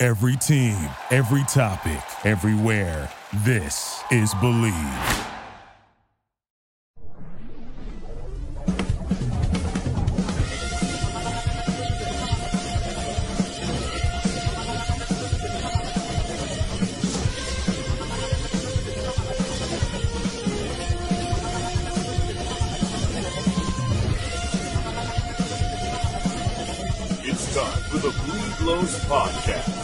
[0.00, 0.78] Every team,
[1.10, 3.10] every topic, everywhere.
[3.44, 5.24] This is Bleav.
[27.24, 29.77] It's time for the Bleed Lows Podcast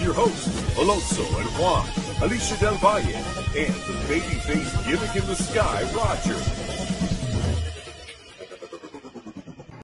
[0.00, 1.86] with your hosts, Alonso and Juan,
[2.22, 6.36] Alicia Del Valle, and the babyface gimmick in the sky, Roger.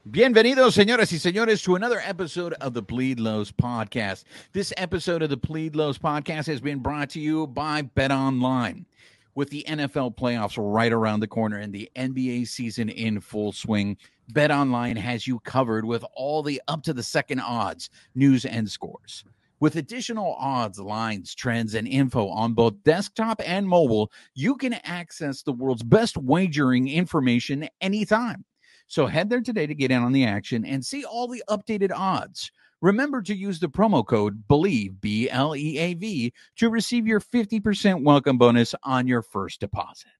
[0.09, 4.25] Bienvenidos, señoras y señores, to another episode of the Bleed Lows podcast.
[4.53, 8.87] This episode of the Bleed Lows podcast has been brought to you by Bet Online.
[9.35, 13.99] With the NFL playoffs right around the corner and the NBA season in full swing,
[14.31, 18.71] Bet Online has you covered with all the up to the second odds, news, and
[18.71, 19.25] scores.
[19.59, 25.41] With additional odds, lines, trends, and info on both desktop and mobile, you can access
[25.43, 28.45] the world's best wagering information anytime.
[28.87, 31.91] So head there today to get in on the action and see all the updated
[31.91, 32.53] odds.
[32.83, 37.21] Remember to use the promo code BLEAV, B L E A V, to receive your
[37.21, 40.11] 50% welcome bonus on your first deposit.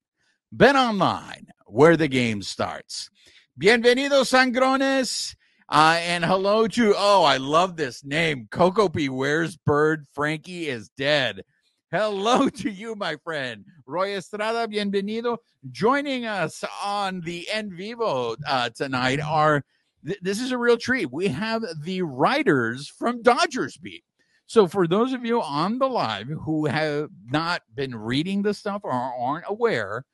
[0.51, 3.11] Bet online, where the game starts.
[3.59, 5.35] Bienvenidos, sangrones.
[5.69, 8.47] Uh, and hello to, oh, I love this name.
[8.51, 10.05] Coco Beware's bird.
[10.13, 11.43] Frankie is dead.
[11.91, 13.65] Hello to you, my friend.
[13.85, 15.37] Roy Estrada, bienvenido.
[15.69, 19.61] Joining us on the En Vivo uh, tonight are,
[20.05, 21.11] th- this is a real treat.
[21.11, 24.05] We have the writers from Dodgers Beat.
[24.45, 28.81] So, for those of you on the live who have not been reading the stuff
[28.85, 30.05] or aren't aware,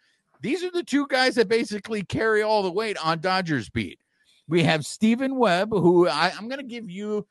[0.42, 4.00] these are the two guys that basically carry all the weight on Dodgers Beat.
[4.48, 7.26] We have Stephen Webb, who I, I'm going to give you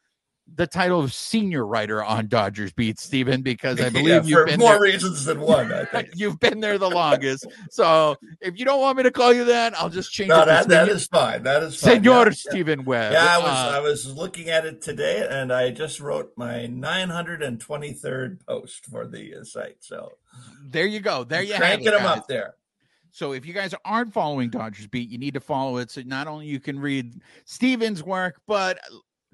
[0.55, 4.47] the title of senior writer on Dodgers Beat, Stephen, because I believe Yeah, you've for
[4.47, 4.81] been more there.
[4.81, 5.72] reasons than one.
[5.72, 6.09] I think.
[6.17, 7.47] You've been there the longest.
[7.71, 10.69] So if you don't want me to call you that, I'll just change no, that,
[10.69, 11.45] that is fine.
[11.45, 12.03] That is fine.
[12.03, 12.31] Senor yeah, yeah.
[12.33, 13.12] Stephen Webb.
[13.12, 16.67] Yeah, I was Uh, I was looking at it today, and I just wrote my
[16.67, 19.77] 923rd post for the site.
[19.81, 20.12] So
[20.65, 21.25] there you go.
[21.25, 21.91] There you have cranking it.
[21.93, 22.19] them guys.
[22.19, 22.55] up there.
[23.12, 25.91] So if you guys aren't following Dodgers Beat, you need to follow it.
[25.91, 28.78] So not only you can read Stephen's work, but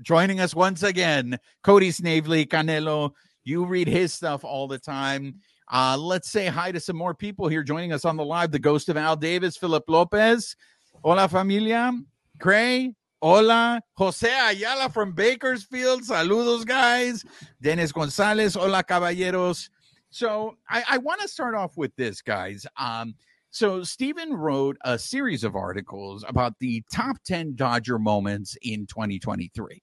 [0.03, 3.12] joining us once again, Cody Snavely, Canelo.
[3.44, 5.37] You read his stuff all the time.
[5.71, 8.50] Uh, let's say hi to some more people here joining us on the live.
[8.50, 10.56] The ghost of Al Davis, Philip Lopez.
[11.05, 11.93] Hola, familia.
[12.41, 12.94] Cray.
[13.22, 13.81] Hola.
[13.97, 16.03] Jose Ayala from Bakersfield.
[16.03, 17.25] Saludos, guys.
[17.62, 18.55] Dennis Gonzalez.
[18.55, 19.71] Hola, caballeros.
[20.11, 22.67] So I, I want to start off with this, guys.
[22.77, 23.15] Um,
[23.58, 29.82] so Stephen wrote a series of articles about the top 10 Dodger moments in 2023.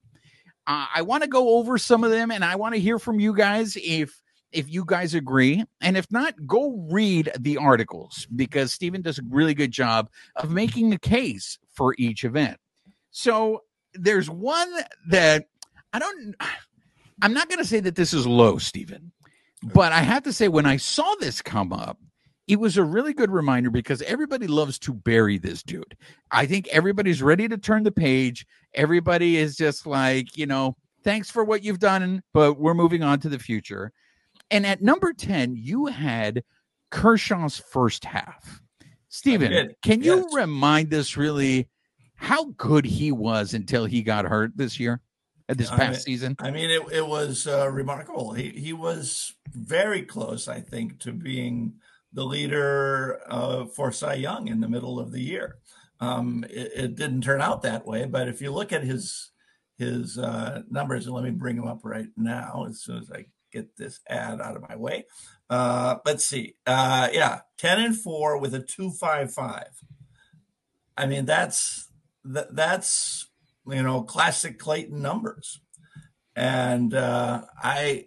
[0.65, 3.19] Uh, I want to go over some of them and I want to hear from
[3.19, 4.21] you guys if
[4.53, 5.65] if you guys agree.
[5.81, 10.49] And if not, go read the articles because Stephen does a really good job of
[10.49, 12.57] making a case for each event.
[13.11, 13.63] So
[13.93, 14.71] there's one
[15.09, 15.47] that
[15.91, 16.35] I don't
[17.21, 19.11] I'm not going to say that this is low, Stephen,
[19.61, 21.97] but I have to say when I saw this come up,
[22.47, 25.97] it was a really good reminder because everybody loves to bury this dude.
[26.31, 28.45] I think everybody's ready to turn the page.
[28.73, 33.19] Everybody is just like, you know, thanks for what you've done, but we're moving on
[33.22, 33.91] to the future.
[34.51, 36.44] And at number 10, you had
[36.91, 38.61] Kershaw's first half.
[39.09, 40.34] Stephen, can you yes.
[40.34, 41.67] remind us really
[42.16, 45.01] how good he was until he got hurt this year,
[45.47, 46.35] at this I past mean- season?
[46.39, 48.34] I mean, it, it was uh, remarkable.
[48.34, 51.75] He he was very close, I think, to being
[52.16, 55.58] the leader uh, for Cy Young in the middle of the year.
[56.00, 59.32] Um, it, it didn't turn out that way, but if you look at his
[59.78, 63.26] his uh, numbers, and let me bring them up right now as soon as I
[63.52, 65.06] get this ad out of my way.
[65.50, 66.56] Uh, let's see.
[66.66, 69.70] Uh, yeah, ten and four with a two five five.
[70.97, 71.90] I mean, that's
[72.23, 73.28] that, that's
[73.67, 75.59] you know classic Clayton numbers,
[76.35, 78.06] and uh, I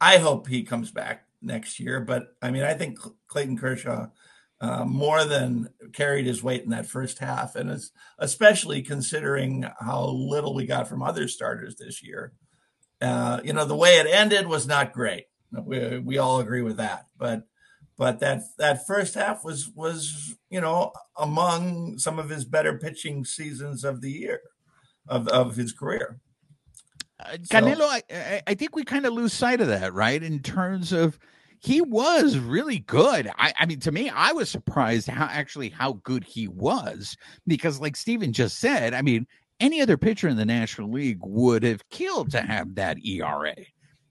[0.00, 2.00] I hope he comes back next year.
[2.00, 2.98] But I mean, I think
[3.28, 4.08] Clayton Kershaw
[4.60, 10.06] uh, more than carried his weight in that first half, and it's especially considering how
[10.06, 12.32] little we got from other starters this year.
[13.00, 15.26] Uh, you know, the way it ended was not great.
[15.52, 17.06] We, we all agree with that.
[17.16, 17.44] But
[17.96, 23.24] but that that first half was was you know among some of his better pitching
[23.24, 24.40] seasons of the year
[25.08, 26.20] of of his career.
[27.20, 30.20] Uh, Canelo, so, I, I think we kind of lose sight of that, right?
[30.20, 31.18] In terms of
[31.64, 33.30] he was really good.
[33.38, 37.16] I, I, mean, to me, I was surprised how actually how good he was
[37.46, 39.26] because, like Stephen just said, I mean,
[39.60, 43.54] any other pitcher in the National League would have killed to have that ERA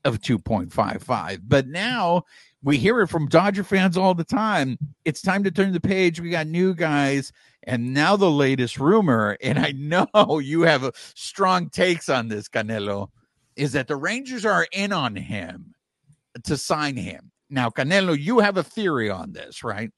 [0.04, 1.42] of 2.55.
[1.44, 2.24] But now
[2.64, 4.80] we hear it from Dodger fans all the time.
[5.06, 6.20] It's time to turn the page.
[6.20, 7.32] We got new guys.
[7.68, 13.10] And now the latest rumor, and I know you have strong takes on this, Canelo,
[13.56, 15.76] is that the Rangers are in on him
[16.46, 17.30] to sign him.
[17.54, 19.92] Now, Canelo, you have a theory on this, right?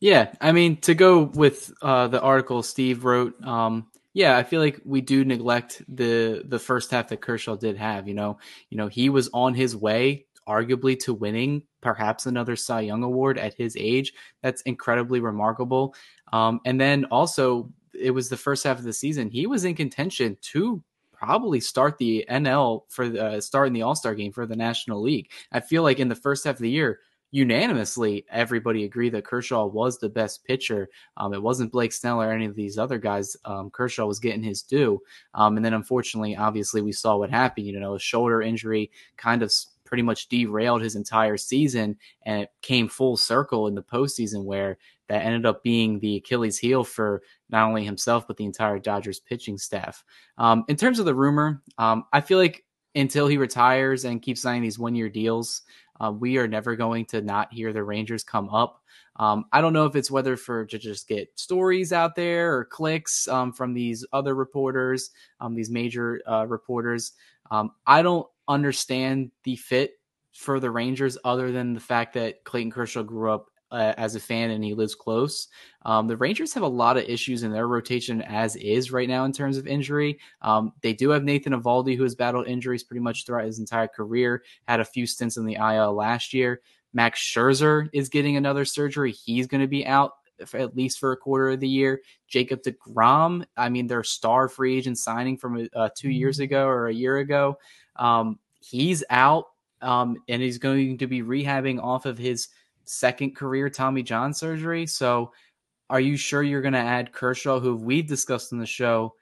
[0.00, 4.62] Yeah, I mean, to go with uh, the article Steve wrote, um, yeah, I feel
[4.62, 8.08] like we do neglect the the first half that Kershaw did have.
[8.08, 8.38] You know,
[8.70, 13.38] you know, he was on his way, arguably, to winning perhaps another Cy Young award
[13.38, 14.14] at his age.
[14.42, 15.94] That's incredibly remarkable.
[16.32, 19.28] Um, and then also, it was the first half of the season.
[19.28, 20.82] He was in contention to
[21.18, 24.56] probably start the NL for the uh, start in the All Star game for the
[24.56, 25.30] National League.
[25.52, 29.66] I feel like in the first half of the year, unanimously everybody agreed that Kershaw
[29.66, 30.88] was the best pitcher.
[31.16, 33.36] Um, it wasn't Blake Snell or any of these other guys.
[33.44, 35.00] Um, Kershaw was getting his due.
[35.34, 37.66] Um, and then unfortunately, obviously, we saw what happened.
[37.66, 39.52] You know, a shoulder injury kind of
[39.84, 44.78] pretty much derailed his entire season, and it came full circle in the postseason where
[45.08, 49.20] that ended up being the Achilles heel for not only himself but the entire Dodgers
[49.20, 50.04] pitching staff.
[50.38, 52.64] Um, in terms of the rumor, um, I feel like
[52.94, 55.62] until he retires and keeps signing these one year deals,
[56.00, 58.82] uh, we are never going to not hear the Rangers come up.
[59.18, 62.64] Um, I don't know if it's whether for to just get stories out there or
[62.64, 65.10] clicks um, from these other reporters,
[65.40, 67.12] um, these major uh, reporters.
[67.50, 69.92] Um, I don't understand the fit
[70.32, 74.20] for the Rangers other than the fact that Clayton Kershaw grew up uh, as a
[74.20, 75.48] fan and he lives close.
[75.82, 79.24] Um, the Rangers have a lot of issues in their rotation as is right now
[79.24, 80.18] in terms of injury.
[80.42, 83.88] Um, they do have Nathan Eovaldi, who has battled injuries pretty much throughout his entire
[83.88, 86.60] career, had a few stints in the IL last year.
[86.92, 89.12] Max Scherzer is getting another surgery.
[89.12, 90.12] He's going to be out
[90.46, 92.00] for at least for a quarter of the year.
[92.28, 96.44] Jacob DeGrom, I mean, their star free agent signing from uh, two years mm-hmm.
[96.44, 97.58] ago or a year ago,
[97.96, 99.46] um, he's out
[99.82, 102.48] um, and he's going to be rehabbing off of his–
[102.86, 104.86] second career Tommy John surgery.
[104.86, 105.32] So,
[105.88, 109.14] are you sure you're going to add Kershaw, who we've discussed in the show,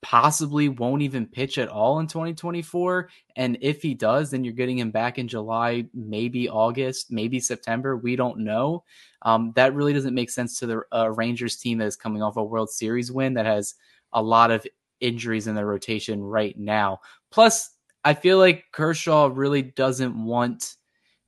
[0.00, 3.08] possibly won't even pitch at all in 2024?
[3.34, 7.96] And if he does, then you're getting him back in July, maybe August, maybe September.
[7.96, 8.84] We don't know.
[9.22, 12.36] Um, that really doesn't make sense to the uh, Rangers team that is coming off
[12.36, 13.74] a World Series win that has
[14.12, 14.64] a lot of
[15.00, 17.00] injuries in their rotation right now.
[17.32, 17.70] Plus,
[18.04, 20.76] I feel like Kershaw really doesn't want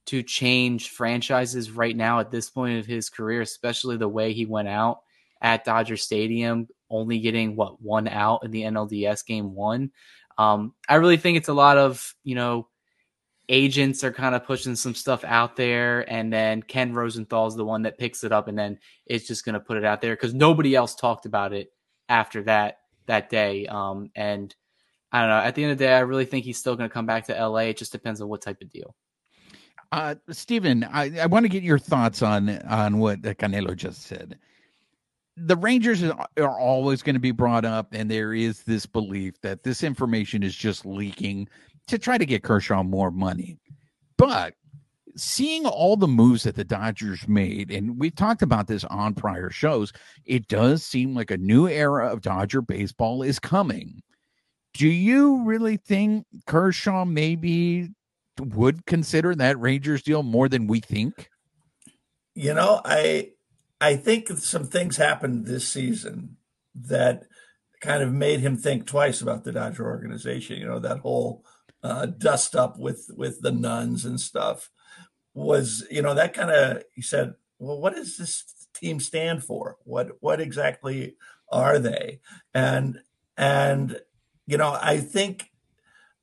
[0.08, 4.46] to change franchises right now at this point of his career, especially the way he
[4.46, 5.00] went out
[5.43, 9.90] at Dodger Stadium, only getting what one out in the NLDS game one.
[10.38, 12.69] Um, I really think it's a lot of, you know,
[13.50, 17.82] agents are kind of pushing some stuff out there, and then Ken Rosenthal's the one
[17.82, 20.32] that picks it up, and then it's just going to put it out there because
[20.32, 21.70] nobody else talked about it
[22.08, 23.66] after that that day.
[23.66, 24.54] Um, and
[25.12, 25.37] I don't know.
[25.37, 27.26] At the end of the day, I really think he's still going to come back
[27.26, 27.58] to LA.
[27.58, 28.94] It just depends on what type of deal.
[29.90, 34.38] Uh, Stephen, I, I want to get your thoughts on on what Canelo just said.
[35.37, 39.62] The Rangers are always going to be brought up, and there is this belief that
[39.62, 41.49] this information is just leaking
[41.87, 43.57] to try to get Kershaw more money.
[44.16, 44.54] But
[45.16, 49.49] seeing all the moves that the Dodgers made, and we've talked about this on prior
[49.49, 49.92] shows,
[50.25, 54.02] it does seem like a new era of Dodger baseball is coming.
[54.75, 57.90] Do you really think Kershaw maybe
[58.40, 61.28] would consider that Rangers deal more than we think?
[62.35, 63.33] You know, I
[63.80, 66.37] I think some things happened this season
[66.75, 67.25] that
[67.80, 70.59] kind of made him think twice about the Dodger organization.
[70.59, 71.45] You know, that whole
[71.83, 74.71] uh, dust up with with the nuns and stuff
[75.35, 79.76] was, you know, that kind of he said, well, what does this team stand for?
[79.85, 81.16] What what exactly
[81.50, 82.21] are they?
[82.54, 82.99] And
[83.37, 84.00] and
[84.47, 85.50] you know, I think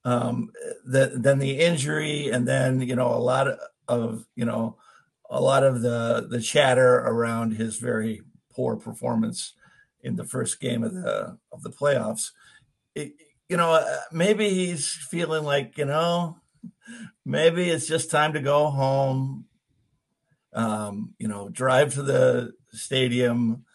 [0.06, 0.52] um,
[0.86, 4.78] the, then the injury, and then you know a lot of, of you know
[5.30, 8.22] a lot of the the chatter around his very
[8.54, 9.54] poor performance
[10.02, 12.30] in the first game of the of the playoffs.
[12.94, 13.14] It,
[13.50, 16.38] you know, uh, maybe he's feeling like you know,
[17.26, 19.46] maybe it's just time to go home.
[20.54, 23.66] Um, you know, drive to the stadium,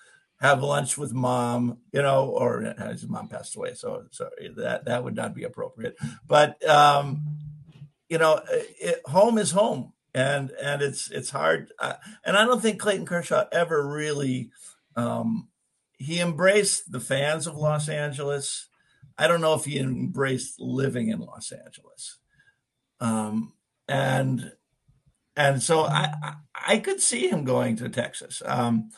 [0.41, 5.05] have lunch with mom, you know, or his mom passed away, so sorry that that
[5.05, 5.97] would not be appropriate.
[6.27, 7.39] But um,
[8.09, 11.73] you know, it, home is home, and and it's it's hard.
[11.79, 11.95] Uh,
[12.25, 14.51] and I don't think Clayton Kershaw ever really
[14.97, 15.49] um,
[15.99, 18.69] he embraced the fans of Los Angeles.
[19.19, 22.17] I don't know if he embraced living in Los Angeles.
[23.01, 23.53] Um,
[23.87, 24.53] and
[25.37, 28.43] and so I I could see him going to Texas.
[28.45, 28.91] Um,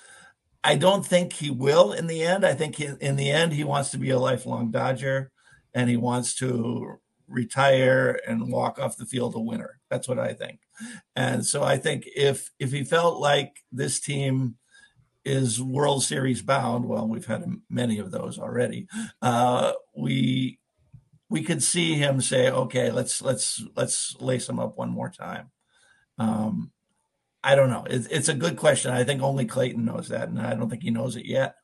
[0.65, 2.47] I don't think he will in the end.
[2.47, 5.31] I think he, in the end he wants to be a lifelong Dodger,
[5.75, 9.81] and he wants to retire and walk off the field a winner.
[9.91, 10.61] That's what I think.
[11.17, 14.57] And so I think if if he felt like this team
[15.25, 18.89] is World Series bound, well, we've had many of those already.
[19.21, 20.59] Uh, we
[21.29, 25.51] we could see him say, "Okay, let's let's let's lace him up one more time."
[26.19, 26.73] Um,
[27.45, 27.85] I don't know.
[27.89, 28.93] It's, it's a good question.
[28.93, 31.57] I think only Clayton knows that, and I don't think he knows it yet.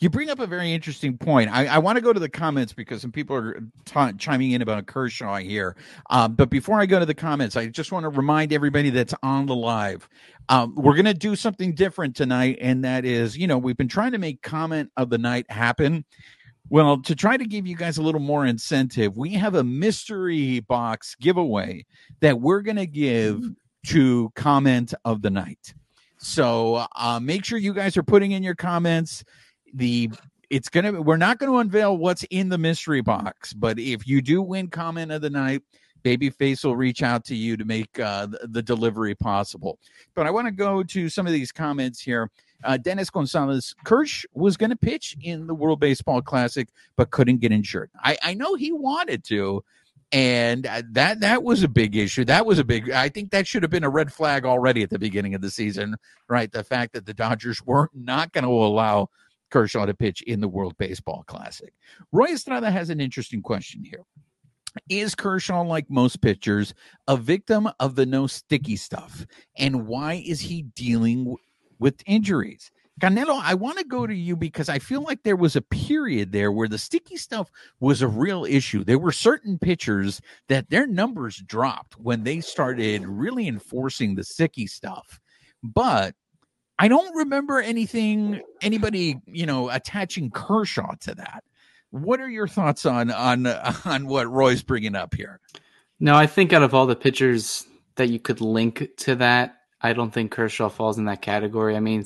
[0.00, 1.50] You bring up a very interesting point.
[1.50, 4.62] I, I want to go to the comments because some people are t- chiming in
[4.62, 5.74] about Kershaw here.
[6.08, 9.14] Um, but before I go to the comments, I just want to remind everybody that's
[9.24, 10.08] on the live.
[10.48, 13.88] Um, we're going to do something different tonight, and that is, you know, we've been
[13.88, 16.04] trying to make comment of the night happen.
[16.70, 20.60] Well, to try to give you guys a little more incentive, we have a mystery
[20.60, 21.86] box giveaway
[22.20, 23.42] that we're going to give
[23.86, 25.74] to comment of the night.
[26.18, 29.24] So uh, make sure you guys are putting in your comments.
[29.74, 30.10] The
[30.50, 34.22] it's gonna we're not going to unveil what's in the mystery box but if you
[34.22, 35.62] do win comment of the night
[36.04, 39.78] babyface will reach out to you to make uh, the, delivery possible.
[40.14, 42.30] But i want to go to some of these comments here.
[42.64, 47.38] Uh, dennis gonzalez kirsch was going to pitch in the world baseball classic but couldn't
[47.38, 47.90] get insured.
[48.02, 49.62] I, I know he wanted to
[50.12, 53.46] and uh, that that was a big issue that was a big i think that
[53.46, 55.94] should have been a red flag already at the beginning of the season
[56.28, 59.08] right the fact that the dodgers were not going to allow
[59.50, 61.72] Kershaw to pitch in the World Baseball Classic.
[62.12, 64.04] Roy Estrada has an interesting question here.
[64.88, 66.74] Is Kershaw, like most pitchers,
[67.06, 69.26] a victim of the no sticky stuff?
[69.56, 71.36] And why is he dealing
[71.78, 72.70] with injuries?
[72.98, 76.32] Canelo, I want to go to you because I feel like there was a period
[76.32, 77.50] there where the sticky stuff
[77.80, 78.84] was a real issue.
[78.84, 84.66] There were certain pitchers that their numbers dropped when they started really enforcing the sticky
[84.66, 85.20] stuff.
[85.62, 86.14] But
[86.78, 91.44] I don't remember anything, anybody, you know, attaching Kershaw to that.
[91.90, 93.46] What are your thoughts on on
[93.84, 95.40] on what Roy's bringing up here?
[96.00, 99.92] No, I think out of all the pitchers that you could link to that, I
[99.92, 101.76] don't think Kershaw falls in that category.
[101.76, 102.04] I mean,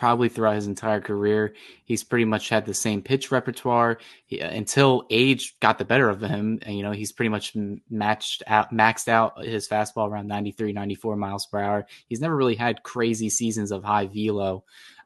[0.00, 1.52] probably throughout his entire career.
[1.84, 6.08] He's pretty much had the same pitch repertoire he, uh, until age got the better
[6.08, 6.58] of him.
[6.62, 7.54] And, you know, he's pretty much
[7.90, 11.86] matched out, maxed out his fastball around 93, 94 miles per hour.
[12.08, 14.64] He's never really had crazy seasons of high velo.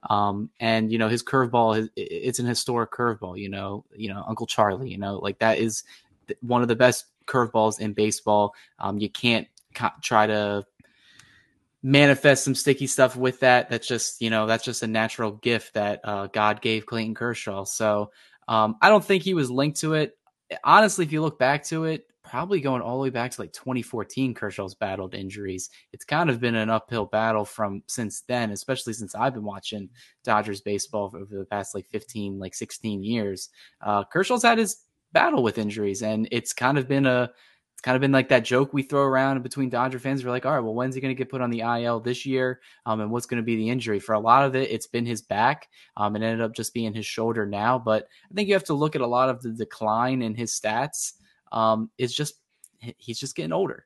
[0.08, 4.46] Um, and you know, his curveball, it's an historic curveball, you know, you know, Uncle
[4.46, 5.82] Charlie, you know, like that is
[6.40, 8.54] one of the best curveballs in baseball.
[8.78, 9.48] Um, you can't
[10.02, 10.64] try to
[11.84, 13.68] manifest some sticky stuff with that.
[13.68, 17.64] That's just, you know, that's just a natural gift that uh, God gave Clayton Kershaw.
[17.64, 18.10] So
[18.48, 20.16] um, I don't think he was linked to it.
[20.64, 23.52] Honestly, if you look back to it, probably going all the way back to like
[23.52, 25.68] 2014, Kershaw's battled injuries.
[25.92, 29.90] It's kind of been an uphill battle from since then, especially since I've been watching
[30.24, 33.50] Dodgers baseball over the past like 15, like 16 years.
[33.82, 34.78] Uh, Kershaw's had his
[35.12, 37.30] battle with injuries, and it's kind of been a
[37.84, 40.24] kind of been like that joke we throw around between Dodger fans.
[40.24, 42.24] We're like, all right, well, when's he going to get put on the IL this
[42.24, 42.62] year?
[42.86, 44.00] Um, and what's going to be the injury?
[44.00, 45.68] For a lot of it, it's been his back.
[45.98, 47.78] Um, and ended up just being his shoulder now.
[47.78, 50.58] But I think you have to look at a lot of the decline in his
[50.58, 51.12] stats.
[51.52, 52.36] Um, it's just
[52.96, 53.84] he's just getting older.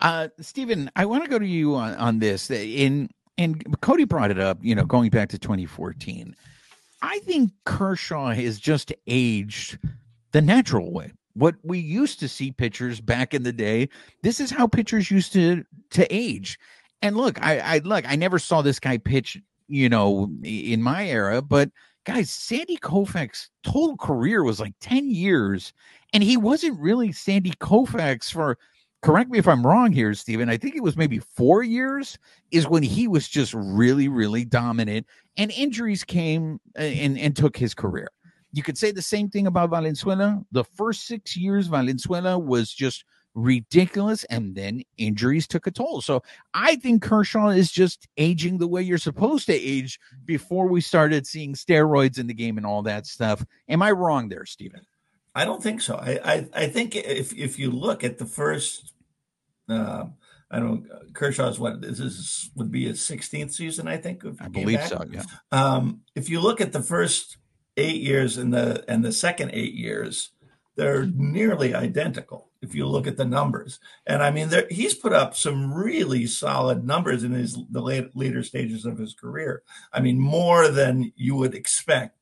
[0.00, 2.50] Uh, Stephen, I want to go to you on, on this.
[2.50, 4.56] In and Cody brought it up.
[4.62, 6.34] You know, going back to 2014,
[7.02, 9.78] I think Kershaw has just aged
[10.32, 13.88] the natural way what we used to see pitchers back in the day.
[14.22, 16.58] This is how pitchers used to to age.
[17.02, 21.08] And look, I, I look, I never saw this guy pitch, you know, in my
[21.08, 21.70] era, but
[22.04, 25.72] guys, Sandy Koufax total career was like 10 years,
[26.12, 28.58] and he wasn't really Sandy Koufax for
[29.02, 30.50] correct me if I'm wrong here, Stephen.
[30.50, 32.18] I think it was maybe four years
[32.50, 35.06] is when he was just really, really dominant,
[35.36, 38.08] and injuries came and, and took his career.
[38.52, 40.44] You could say the same thing about Valenzuela.
[40.52, 43.04] The first six years, Valenzuela was just
[43.34, 46.00] ridiculous, and then injuries took a toll.
[46.00, 50.80] So I think Kershaw is just aging the way you're supposed to age before we
[50.80, 53.44] started seeing steroids in the game and all that stuff.
[53.68, 54.80] Am I wrong there, Stephen?
[55.34, 55.94] I don't think so.
[55.94, 58.92] I I, I think if if you look at the first
[59.68, 60.06] uh,
[60.50, 60.86] I don't.
[61.14, 64.24] Kershaw's what this is would be his 16th season, I think.
[64.40, 65.04] I believe so.
[65.08, 65.22] Yeah.
[65.52, 67.36] Um, if you look at the first
[67.80, 70.30] eight years and the and the second eight years,
[70.76, 73.80] they're nearly identical if you look at the numbers.
[74.06, 78.42] And I mean, he's put up some really solid numbers in his the late, later
[78.42, 79.62] stages of his career.
[79.92, 82.16] I mean, more than you would expect.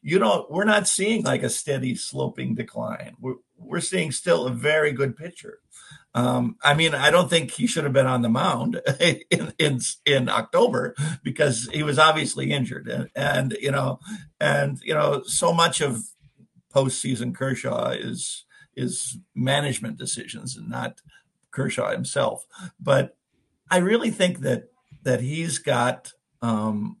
[0.00, 3.16] You know, we're not seeing like a steady sloping decline.
[3.20, 5.60] We're we're seeing still a very good pitcher.
[6.14, 8.80] Um, I mean, I don't think he should have been on the mound
[9.30, 13.98] in, in in October because he was obviously injured, and, and you know,
[14.40, 16.04] and you know, so much of
[16.72, 18.44] postseason Kershaw is
[18.76, 21.00] is management decisions and not
[21.50, 22.46] Kershaw himself.
[22.78, 23.16] But
[23.70, 24.68] I really think that
[25.02, 26.98] that he's got um,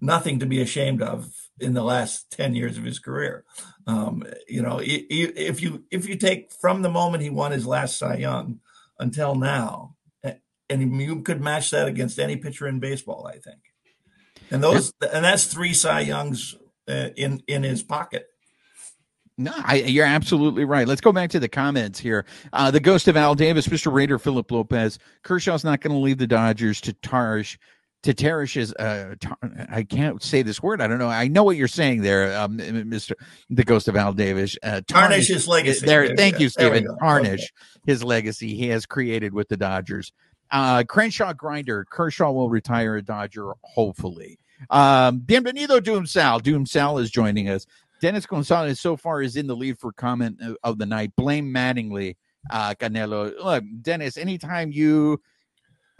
[0.00, 3.44] nothing to be ashamed of in the last 10 years of his career.
[3.86, 7.98] Um, you know, if you if you take from the moment he won his last
[7.98, 8.60] Cy Young
[8.98, 9.96] until now,
[10.70, 13.60] and you could match that against any pitcher in baseball, I think.
[14.50, 16.54] And those and that's three Cy Youngs
[16.88, 18.26] uh, in in his pocket.
[19.36, 20.86] No, I, you're absolutely right.
[20.86, 22.26] Let's go back to the comments here.
[22.52, 23.90] Uh, the ghost of Al Davis, Mr.
[23.90, 24.98] Raider, Philip Lopez.
[25.22, 27.56] Kershaw's not going to leave the Dodgers to Tarish.
[28.04, 29.36] To Tarish is, uh, tar-
[29.68, 30.80] I can't say this word.
[30.80, 31.08] I don't know.
[31.08, 33.12] I know what you're saying there, um, Mr.
[33.50, 34.56] The ghost of Al Davis.
[34.62, 35.84] Uh, tarnish, tarnish his legacy.
[35.84, 36.86] There, there thank you, Stephen.
[36.98, 37.82] Tarnish okay.
[37.84, 40.12] his legacy he has created with the Dodgers.
[40.50, 41.86] Uh, Crenshaw Grinder.
[41.90, 44.38] Kershaw will retire a Dodger, hopefully.
[44.68, 46.40] Um, bienvenido, Doom Sal.
[46.40, 47.66] Doom Sal is joining us.
[48.00, 51.12] Dennis Gonzalez so far is in the lead for comment of the night.
[51.16, 52.16] Blame Mattingly,
[52.50, 53.32] uh, Canelo.
[53.42, 55.20] Look, Dennis, anytime you,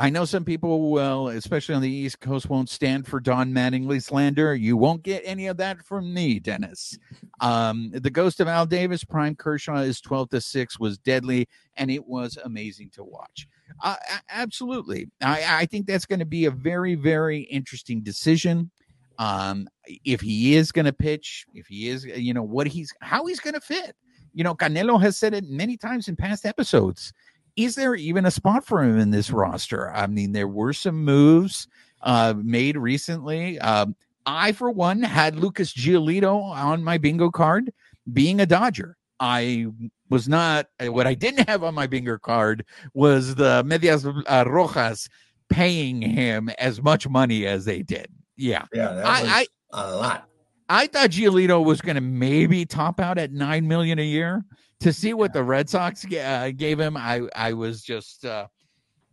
[0.00, 4.02] I know some people will, especially on the East Coast, won't stand for Don Mattingly
[4.02, 4.54] slander.
[4.54, 6.98] You won't get any of that from me, Dennis.
[7.42, 11.90] Um, the ghost of Al Davis, Prime Kershaw is 12 to 6, was deadly, and
[11.90, 13.46] it was amazing to watch.
[13.82, 13.96] Uh,
[14.30, 15.10] absolutely.
[15.20, 18.70] I, I think that's going to be a very, very interesting decision
[19.18, 19.68] um,
[20.06, 23.40] if he is going to pitch, if he is, you know, what he's, how he's
[23.40, 23.94] going to fit.
[24.32, 27.12] You know, Canelo has said it many times in past episodes.
[27.56, 29.90] Is there even a spot for him in this roster?
[29.90, 31.66] I mean, there were some moves
[32.02, 33.58] uh, made recently.
[33.60, 33.94] Um,
[34.26, 37.72] I, for one, had Lucas Giolito on my bingo card
[38.12, 38.96] being a Dodger.
[39.18, 39.66] I
[40.08, 45.08] was not, what I didn't have on my bingo card was the Medias uh, Rojas
[45.48, 48.08] paying him as much money as they did.
[48.36, 50.26] Yeah, yeah, I, I, a lot.
[50.70, 54.44] I thought Giolito was going to maybe top out at nine million a year.
[54.80, 58.46] To see what the Red Sox uh, gave him, I I was just uh,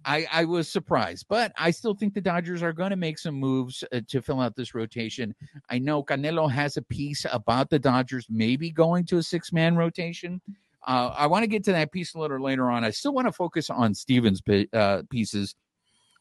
[0.06, 3.36] I I was surprised, but I still think the Dodgers are going to make some
[3.36, 5.36] moves uh, to fill out this rotation.
[5.70, 9.76] I know Canelo has a piece about the Dodgers maybe going to a six man
[9.76, 10.42] rotation.
[10.88, 12.86] Uh, I want to get to that piece a little later on.
[12.86, 15.54] I still want to focus on Stephen's uh, pieces.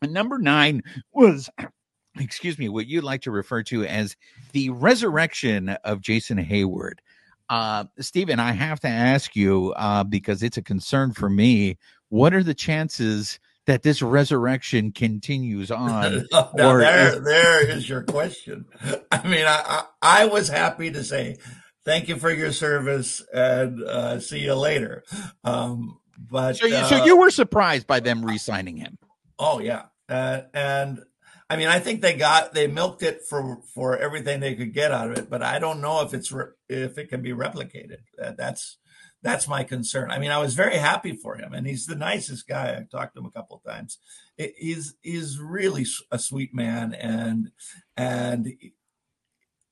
[0.02, 0.82] And number nine
[1.12, 1.48] was
[2.18, 4.16] excuse me, what you'd like to refer to as
[4.52, 6.98] the resurrection of Jason Heyward.
[7.48, 11.78] Uh, Stephen, I have to ask you uh, because it's a concern for me.
[12.09, 16.26] What are the chances that this resurrection continues on?
[16.32, 18.66] now there, is- there is your question.
[19.12, 21.37] I mean, I, I, I, was happy to say
[21.85, 25.04] thank you for your service and uh, see you later.
[25.44, 28.98] Um, but so you, so you were surprised by them re-signing him?
[29.38, 31.00] Oh yeah, uh, and
[31.48, 34.90] I mean, I think they got they milked it for for everything they could get
[34.90, 37.98] out of it, but I don't know if it's re, if it can be replicated.
[38.37, 38.78] that's
[39.22, 40.11] that's my concern.
[40.11, 42.76] I mean, I was very happy for him, and he's the nicest guy.
[42.76, 43.98] I've talked to him a couple of times.
[44.37, 47.50] He's he's really a sweet man, and
[47.96, 48.52] and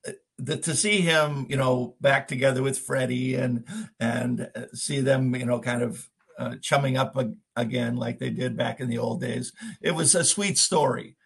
[0.06, 3.64] uh, the, to see him, you know, back together with Freddie and
[3.98, 6.08] and uh, see them, you know, kind of
[6.38, 7.16] uh, chumming up
[7.56, 9.52] again like they did back in the old days.
[9.80, 11.16] It was a sweet story.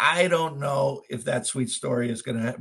[0.00, 2.56] I don't know if that sweet story is going to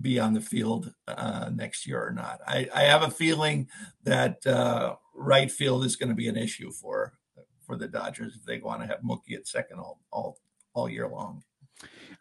[0.00, 2.40] be on the field uh, next year or not.
[2.46, 3.68] I, I, have a feeling
[4.04, 7.14] that uh, right field is going to be an issue for
[7.66, 10.38] for the Dodgers if they want to have Mookie at second all all,
[10.74, 11.42] all year long.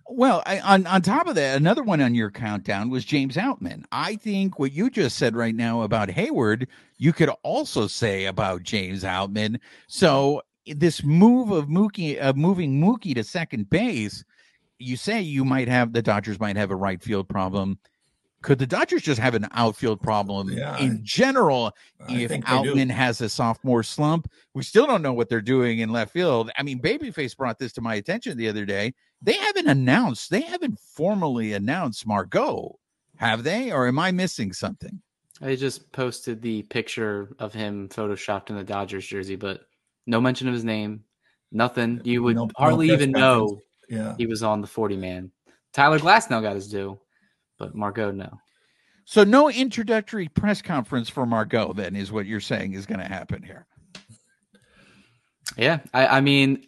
[0.09, 3.83] Well, I, on on top of that, another one on your countdown was James Outman.
[3.91, 8.63] I think what you just said right now about Heyward, you could also say about
[8.63, 9.59] James Outman.
[9.87, 14.23] So this move of Mookie of moving Mookie to second base
[14.79, 17.79] you say you might have the Dodgers might have a right field problem.
[18.43, 21.73] Could the Dodgers just have an outfield problem yeah, in general
[22.07, 24.31] I if Outman has a sophomore slump?
[24.53, 26.51] We still don't know what they're doing in left field.
[26.55, 28.93] I mean, Babyface brought this to my attention the other day.
[29.21, 32.77] They haven't announced, they haven't formally announced Margot,
[33.15, 33.71] have they?
[33.71, 35.01] Or am I missing something?
[35.41, 39.61] I just posted the picture of him photoshopped in the Dodgers jersey, but
[40.05, 41.03] no mention of his name,
[41.51, 42.01] Nothing.
[42.03, 43.51] You would No- no hardly press even conference.
[43.51, 44.15] know Yeah.
[44.17, 45.31] he was on the 40 man.
[45.73, 46.99] Tyler Glasnow got his due,
[47.57, 48.39] but Margot no.
[49.05, 51.73] So no introductory press conference for Margot.
[51.73, 53.65] Then is what you're saying is going to happen here.
[55.55, 56.67] Yeah, I, I mean,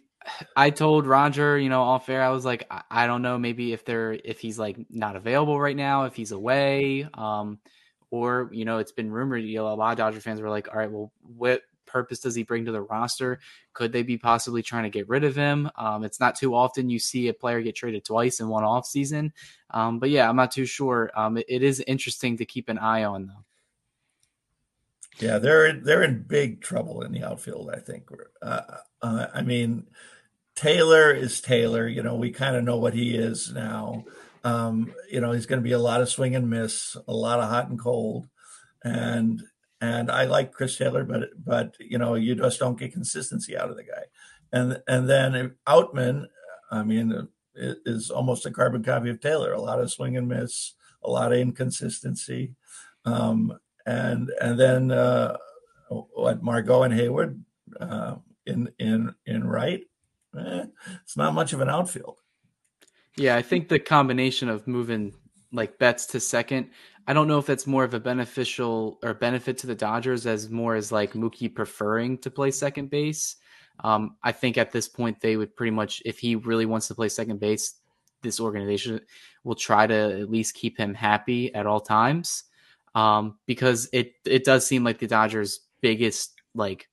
[0.56, 3.72] I told Roger, you know, off air, I was like, I, I don't know, maybe
[3.72, 7.58] if they're if he's like not available right now, if he's away, um,
[8.10, 9.44] or you know, it's been rumored.
[9.44, 12.34] You know, a lot of Dodger fans were like, all right, well, what purpose does
[12.34, 13.40] he bring to the roster?
[13.72, 15.70] Could they be possibly trying to get rid of him?
[15.76, 18.86] Um, it's not too often you see a player get traded twice in one off
[18.86, 19.32] season,
[19.70, 21.10] um, but yeah, I'm not too sure.
[21.14, 23.44] Um, it, it is interesting to keep an eye on though.
[25.18, 27.70] Yeah, they're they're in big trouble in the outfield.
[27.74, 28.08] I think.
[28.40, 28.62] Uh,
[29.02, 29.86] uh, I mean,
[30.54, 31.86] Taylor is Taylor.
[31.86, 34.04] You know, we kind of know what he is now.
[34.44, 37.40] Um, you know, he's going to be a lot of swing and miss, a lot
[37.40, 38.28] of hot and cold,
[38.82, 39.42] and
[39.80, 43.70] and I like Chris Taylor, but but you know, you just don't get consistency out
[43.70, 44.04] of the guy.
[44.52, 46.26] And and then Outman,
[46.70, 49.52] I mean, is almost a carbon copy of Taylor.
[49.52, 52.54] A lot of swing and miss, a lot of inconsistency.
[53.04, 55.36] Um, and and then uh,
[55.88, 57.40] what Margot and Heyward
[57.80, 58.16] uh,
[58.46, 59.82] in in in right,
[60.38, 60.64] eh,
[61.02, 62.18] it's not much of an outfield.
[63.16, 65.14] Yeah, I think the combination of moving
[65.52, 66.70] like Betts to second,
[67.06, 70.50] I don't know if that's more of a beneficial or benefit to the Dodgers as
[70.50, 73.36] more as like Mookie preferring to play second base.
[73.82, 76.94] Um, I think at this point they would pretty much, if he really wants to
[76.94, 77.74] play second base,
[78.22, 79.00] this organization
[79.44, 82.44] will try to at least keep him happy at all times
[82.94, 86.88] um, because it it does seem like the Dodgers' biggest like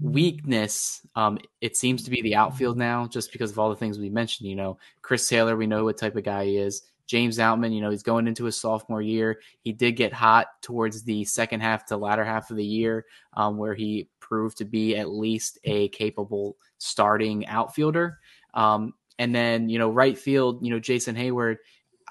[0.00, 1.06] weakness.
[1.14, 4.10] Um, it seems to be the outfield now, just because of all the things we
[4.10, 4.48] mentioned.
[4.48, 6.82] You know, Chris Taylor, we know what type of guy he is.
[7.08, 9.40] James Outman, you know, he's going into his sophomore year.
[9.62, 13.56] He did get hot towards the second half to latter half of the year, um,
[13.56, 18.18] where he proved to be at least a capable starting outfielder.
[18.52, 21.56] Um, and then, you know, right field, you know, Jason Heyward,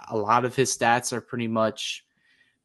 [0.10, 2.04] a lot of his stats are pretty much,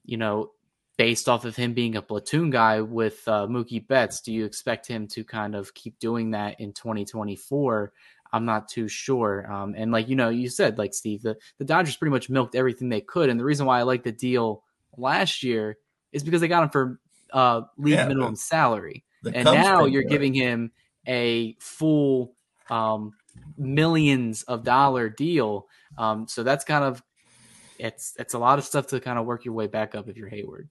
[0.05, 0.53] you know,
[0.97, 4.21] based off of him being a platoon guy with uh, Mookie Betts.
[4.23, 7.93] Do you expect him to kind of keep doing that in 2024?
[8.33, 9.51] I'm not too sure.
[9.51, 12.55] Um, and like you know, you said like Steve, the the Dodgers pretty much milked
[12.55, 14.65] everything they could, and the reason why I like the deal
[14.97, 15.77] last year
[16.13, 17.01] is because they got him for
[17.33, 20.73] uh, league Yeah, minimum salary, and now you're giving him
[21.07, 22.35] a full
[22.71, 23.13] um,
[23.57, 25.67] millions of dollar deal.
[25.99, 27.03] Um, so that's kind of
[27.79, 30.17] it's it's a lot of stuff to kind of work your way back up if
[30.17, 30.69] you're Heyward.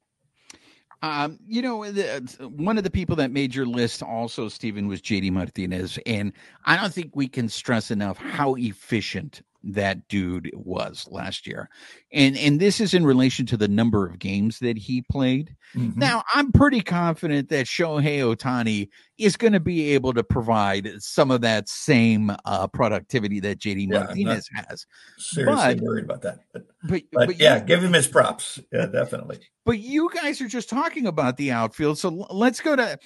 [1.03, 5.01] Um, you know, the, one of the people that made your list also, Stephen, was
[5.01, 5.97] JD Martinez.
[6.05, 6.31] And
[6.65, 11.69] I don't think we can stress enough how efficient that dude was last year.
[12.11, 15.55] And and this is in relation to the number of games that he played.
[15.75, 15.95] Mhm.
[15.97, 21.29] Now, I'm pretty confident that Shohei Ohtani is going to be able to provide some
[21.31, 24.85] of that same uh, productivity that JD Yeah, Martinez has.
[25.17, 26.39] seriously but- worried about that.
[26.53, 28.59] But, But, but, but yeah, you- give him his props.
[28.73, 29.39] Yeah, definitely.
[29.65, 31.99] But you guys are just talking about the outfield.
[31.99, 32.97] So let's go to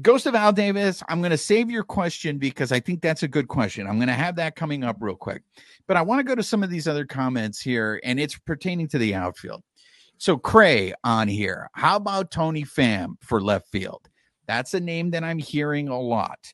[0.00, 1.02] Ghost of Al Davis.
[1.08, 3.86] I'm going to save your question because I think that's a good question.
[3.86, 5.42] I'm going to have that coming up real quick.
[5.86, 8.88] But I want to go to some of these other comments here, and it's pertaining
[8.88, 9.62] to the outfield.
[10.18, 11.68] So Cray on here.
[11.72, 14.08] How about Tommy Pham for left field?
[14.46, 16.52] That's a name that I'm hearing a lot.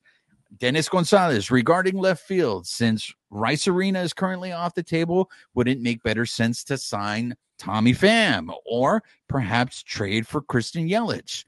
[0.56, 6.02] Dennis Gonzalez regarding left field, since Arozarena is currently off the table, would it make
[6.02, 11.44] better sense to sign Tommy Pham or perhaps trade for Christian Yelich?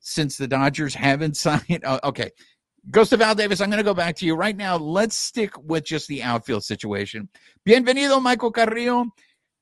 [0.00, 2.30] Since the Dodgers haven't signed, okay.
[2.90, 4.76] Ghost of Al Davis, I'm going to go back to you right now.
[4.76, 7.28] Let's stick with just the outfield situation.
[7.68, 9.06] Bienvenido, Michael Carrillo.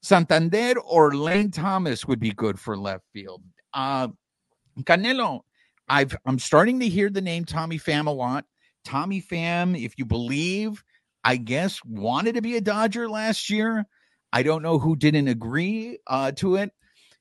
[0.02, 3.42] Santander or Lane Thomas would be good for left field.
[3.74, 4.08] Uh,
[4.82, 5.40] Canelo,
[5.88, 8.44] I've I'm starting to hear the name Tommy Pham a lot.
[8.84, 10.82] Tommy Pham, if you believe,
[11.24, 13.84] I guess wanted to be a Dodger last year.
[14.32, 16.70] I don't know who didn't agree uh, to it.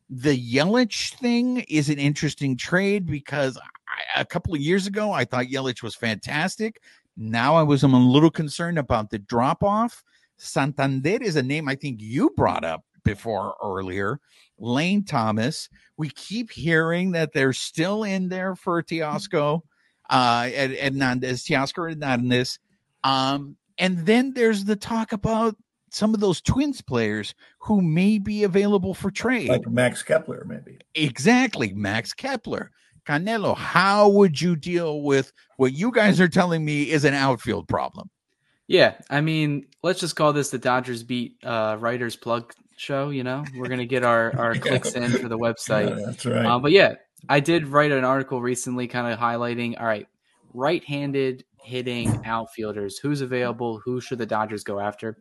[0.10, 3.58] The Yelich thing is an interesting trade because
[3.98, 6.82] I, a couple of years ago I thought Yelich was fantastic.
[7.16, 10.04] Now I was I'm a little concerned about the drop off.
[10.38, 14.20] Santander is a name I think you brought up before earlier.
[14.60, 15.70] Lane Thomas.
[15.98, 19.62] We keep hearing that they're still in there for Teosco,
[20.10, 22.60] uh, Ed- Hernandez, Teoscar Hernandez.
[23.04, 25.56] Um, and then there's the talk about
[25.92, 29.50] some of those twins players who may be available for trade.
[29.50, 30.80] Like Max Kepler, maybe.
[30.96, 32.72] Exactly, Max Kepler.
[33.08, 37.68] Canelo, how would you deal with what you guys are telling me is an outfield
[37.68, 38.10] problem?
[38.68, 43.10] Yeah, I mean, let's just call this the Dodgers beat uh, writers plug show.
[43.10, 45.90] You know, we're gonna get our our clicks in for the website.
[45.90, 46.46] Yeah, that's right.
[46.46, 46.96] Uh, but yeah,
[47.30, 49.80] I did write an article recently, kind of highlighting.
[49.80, 50.08] All right,
[50.54, 52.98] right-handed hitting outfielders.
[52.98, 53.80] Who's available?
[53.86, 55.18] Who should the Dodgers go after?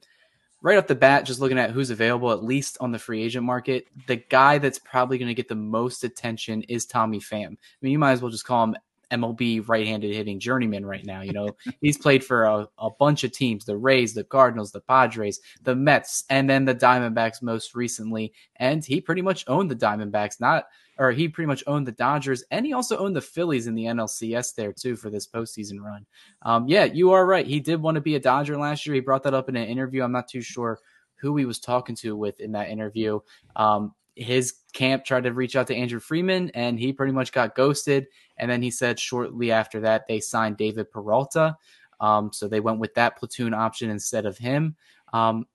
[0.67, 3.47] Right off the bat, just looking at who's available, at least on the free agent
[3.47, 7.53] market, the guy that's probably going to get the most attention is Tommy Pham.
[7.53, 8.77] I mean, you might as well just call him
[9.13, 11.21] MLB right-handed hitting journeyman right now.
[11.21, 11.51] You know,
[11.81, 15.77] he's played for a, a, bunch of teams: the Rays, the Cardinals, the Padres, the
[15.77, 18.33] Mets, and then the Diamondbacks most recently.
[18.57, 20.67] And he pretty much owned the Diamondbacks, not
[20.99, 23.85] or he pretty much owned the Dodgers, and he also owned the Phillies in the
[23.85, 26.07] NLCS there too for this postseason run.
[26.43, 27.47] Um, yeah, you are right.
[27.47, 28.95] He did want to be a Dodger last year.
[28.95, 30.03] He brought that up in an interview.
[30.03, 30.81] I'm not too sure
[31.17, 33.21] who he was talking to with in that interview.
[33.57, 37.55] Um, his camp tried to reach out to Andrew Friedman and he pretty much got
[37.55, 38.07] ghosted.
[38.39, 41.57] And then he said shortly after that they signed David Peralta.
[42.01, 44.77] Um, so they went with that platoon option instead of him.
[45.13, 45.47] Um,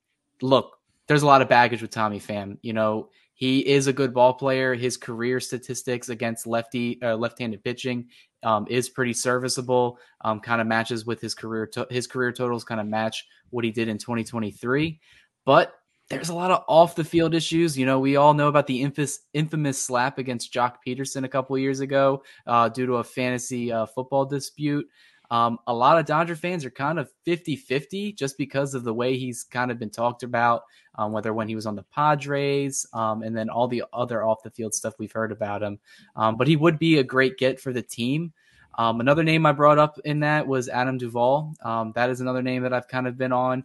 [0.41, 0.77] look,
[1.07, 2.57] there's a lot of baggage with Tommy Pham.
[2.61, 3.09] You know,
[3.41, 4.75] he is a good ball player.
[4.75, 8.07] His career statistics against lefty uh, left-handed pitching
[8.43, 9.97] um, is pretty serviceable.
[10.23, 11.65] Um, kind of matches with his career.
[11.73, 14.99] To- his career totals kind of match what he did in 2023.
[15.43, 15.73] But
[16.11, 17.75] there's a lot of off the field issues.
[17.75, 21.57] You know, we all know about the infamous, infamous slap against Joc Pederson a couple
[21.57, 24.87] years ago uh, due to a fantasy uh, football dispute.
[25.31, 28.93] Um, a lot of Dodger fans are kind of 50 50 just because of the
[28.93, 30.63] way he's kind of been talked about,
[30.95, 34.43] um, whether when he was on the Padres um, and then all the other off
[34.43, 35.79] the field stuff we've heard about him.
[36.17, 38.33] Um, but he would be a great get for the team.
[38.77, 41.55] Um, another name I brought up in that was Adam Duvall.
[41.63, 43.63] Um, that is another name that I've kind of been on.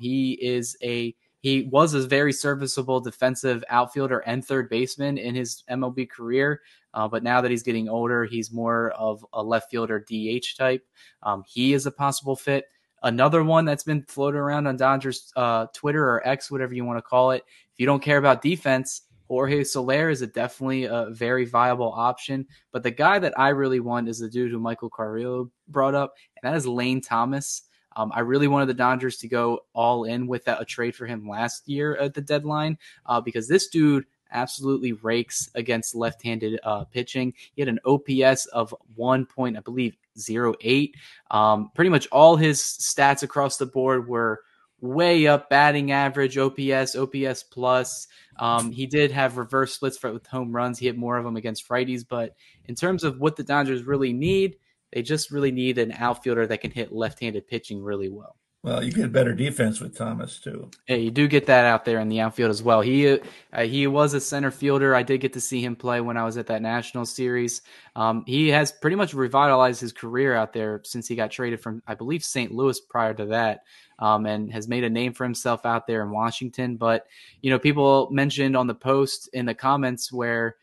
[0.00, 5.62] he is a he was a very serviceable defensive outfielder and third baseman in his
[5.70, 6.62] MLB career.
[6.94, 10.86] Uh, but now that he's getting older, he's more of a left fielder DH type.
[11.22, 12.66] Um, he is a possible fit.
[13.02, 16.96] Another one that's been floated around on Dodgers uh, Twitter or X, whatever you want
[16.96, 17.44] to call it.
[17.72, 22.46] If you don't care about defense, Jorge Soler is a definitely a very viable option.
[22.72, 26.14] But the guy that I really want is the dude who Michael Carrillo brought up,
[26.40, 27.62] and that is Lane Thomas.
[27.96, 31.06] Um, I really wanted the Dodgers to go all in with that, a trade for
[31.06, 36.84] him last year at the deadline uh, because this dude absolutely rakes against left-handed uh,
[36.84, 37.32] pitching.
[37.54, 40.96] He had an OPS of one point, I believe, zero eight.
[41.30, 44.40] Um, pretty much all his stats across the board were
[44.80, 48.06] way up batting average, OPS, OPS plus.
[48.38, 50.78] Um, he did have reverse splits with home runs.
[50.78, 52.34] He hit more of them against righties, but
[52.66, 54.56] in terms of what the Dodgers really need,
[54.92, 58.36] they just really need an outfielder that can hit left-handed pitching really well.
[58.64, 60.70] Well, you get better defense with Thomas too.
[60.88, 62.80] Yeah, you do get that out there in the outfield as well.
[62.80, 63.20] He
[63.52, 64.94] uh, he was a center fielder.
[64.94, 67.60] I did get to see him play when I was at that national series.
[67.94, 71.82] Um, he has pretty much revitalized his career out there since he got traded from,
[71.86, 72.52] I believe, St.
[72.52, 73.64] Louis prior to that,
[73.98, 76.76] um, and has made a name for himself out there in Washington.
[76.76, 77.06] But
[77.42, 80.56] you know, people mentioned on the post in the comments where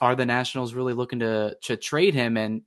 [0.00, 2.62] are the Nationals really looking to to trade him and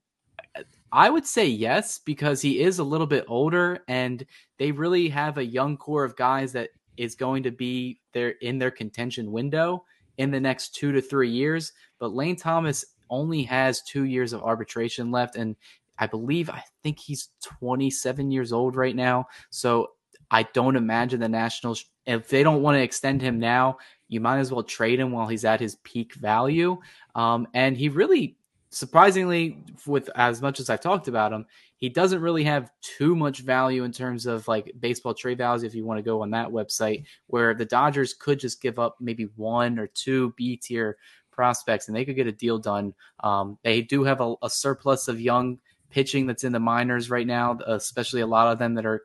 [0.92, 4.26] I would say yes because he is a little bit older and
[4.60, 8.60] they really have a young core of guys that is going to be there in
[8.60, 9.84] their contention window
[10.18, 14.44] in the next 2 to 3 years, but Lane Thomas only has 2 years of
[14.44, 15.56] arbitration left and
[15.98, 19.28] I believe I think he's 27 years old right now.
[19.50, 19.92] So
[20.32, 24.40] I don't imagine the Nationals if they don't want to extend him now, you might
[24.40, 26.76] as well trade him while he's at his peak value.
[27.14, 28.36] Um, and he really
[28.70, 31.46] surprisingly, with as much as I've talked about him,
[31.78, 35.64] he doesn't really have too much value in terms of like baseball trade values.
[35.64, 38.98] If you want to go on that website, where the Dodgers could just give up
[39.00, 40.98] maybe one or two B tier
[41.32, 42.94] prospects and they could get a deal done.
[43.22, 47.26] Um, they do have a, a surplus of young pitching that's in the minors right
[47.26, 49.04] now, especially a lot of them that are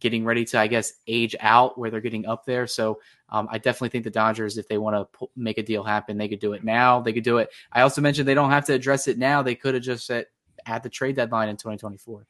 [0.00, 2.66] getting ready to, I guess, age out where they're getting up there.
[2.66, 6.18] So um, I definitely think the Dodgers, if they want to make a deal happen,
[6.18, 7.00] they could do it now.
[7.00, 7.50] They could do it.
[7.72, 9.42] I also mentioned they don't have to address it now.
[9.42, 10.26] They could have just said
[10.66, 12.26] at the trade deadline in 2024.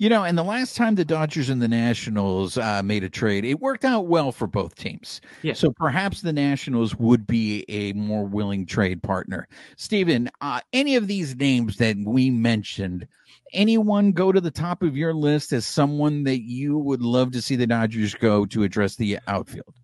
[0.00, 3.44] You know, and the last time the Dodgers and the Nationals uh, made a trade,
[3.44, 5.20] it worked out well for both teams.
[5.42, 5.52] Yeah.
[5.52, 9.46] So perhaps the Nationals would be a more willing trade partner.
[9.76, 13.06] Stephen, uh, any of these names that we mentioned,
[13.52, 17.42] anyone go to the top of your list as someone that you would love to
[17.42, 19.74] see the Dodgers go to address the outfield?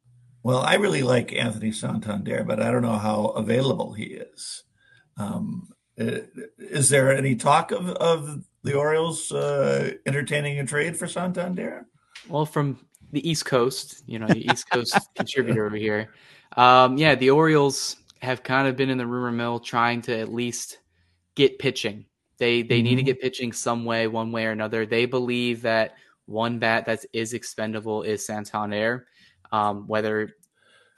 [0.42, 4.64] Well, I really like Anthony Santander, but I don't know how available he is.
[5.18, 11.86] Um, is there any talk of, of the Orioles uh, entertaining a trade for Santander?
[12.28, 12.78] Well, from
[13.12, 16.10] the East Coast, you know, the East Coast contributor over here.
[16.56, 20.32] Um, yeah, the Orioles have kind of been in the rumor mill trying to at
[20.32, 20.78] least
[21.34, 22.06] get pitching.
[22.38, 22.84] They they mm-hmm.
[22.84, 23.06] need to mm-hmm.
[23.06, 24.84] get pitching some way, one way or another.
[24.84, 25.94] They believe that
[26.26, 29.06] one bat that is expendable is Santander
[29.52, 30.30] um, whether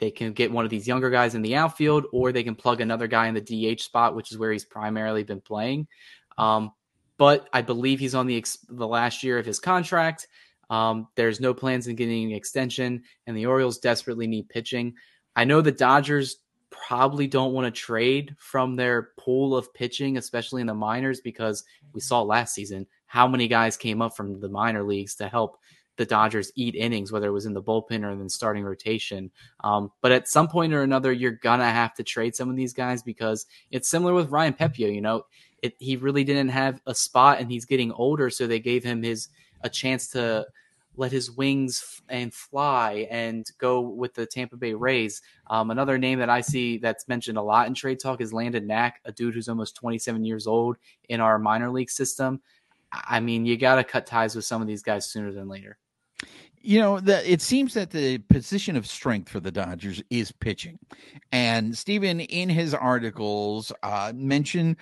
[0.01, 2.81] they can get one of these younger guys in the outfield or they can plug
[2.81, 5.89] another guy in the DH spot, which is where he's primarily been playing.
[6.37, 6.73] Um,
[7.19, 10.29] but I believe he's on the ex- the last year of his contract.
[10.71, 14.95] Um, there's no plans in getting an extension, and the Orioles desperately need pitching.
[15.37, 16.39] I know the Dodgers
[16.71, 21.65] probably don't want to trade from their pool of pitching, especially in the minors, because
[21.93, 25.59] we saw last season how many guys came up from the minor leagues to help
[25.97, 29.31] the Dodgers eat innings, whether it was in the bullpen or in the starting rotation.
[29.65, 32.73] Um, but at some point or another, you're gonna have to trade some of these
[32.73, 34.95] guys because it's similar with Ryan Pepiot.
[34.95, 35.25] You know,
[35.62, 39.03] it, he really didn't have a spot, and he's getting older, so they gave him
[39.03, 39.29] his
[39.62, 40.47] a chance to
[40.99, 45.23] let his wings and fly and go with the Tampa Bay Rays.
[45.49, 48.66] Um, another name that I see that's mentioned a lot in trade talk is Landon
[48.66, 50.77] Knack, a dude who's almost 27 years old
[51.09, 52.40] in our minor league system.
[52.92, 55.79] I mean, you got to cut ties with some of these guys sooner than later.
[56.61, 60.81] You know, the, it seems that the position of strength for the Dodgers is pitching.
[61.31, 64.77] And Stephen, in his articles, uh, mentioned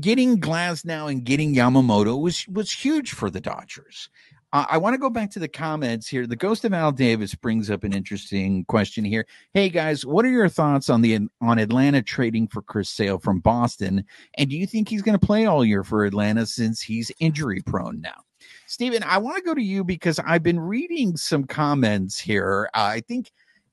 [0.00, 4.08] getting Glasnow and getting Yamamoto was was huge for the Dodgers.
[4.52, 6.26] Uh, I want to go back to the comments here.
[6.26, 9.26] The Ghost of Al Davis brings up an interesting question here.
[9.54, 13.38] Hey guys, what are your thoughts on the on Atlanta trading for Chris Sale from
[13.40, 14.04] Boston?
[14.36, 17.60] And do you think he's going to play all year for Atlanta since he's injury
[17.64, 18.24] prone now?
[18.66, 22.68] Stephen, I want to go to you because I've been reading some comments here.
[22.74, 23.30] Uh, I think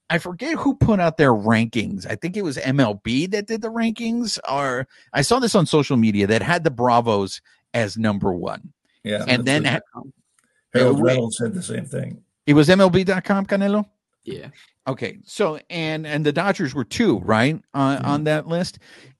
[0.09, 2.05] I forget who put out their rankings.
[2.09, 5.97] I think it was MLB that did the rankings, or I saw this on social
[5.97, 7.41] media that had the Bravos
[7.73, 8.73] as number one.
[9.03, 9.65] Yeah, and then
[10.73, 12.21] Harold Reynolds said the same thing.
[12.45, 13.85] It was MLB.com, Canelo.
[14.23, 14.49] Yeah.
[14.87, 15.19] Okay.
[15.25, 18.05] So and and the Dodgers were two, right, uh, mm-hmm.
[18.05, 18.79] on that list.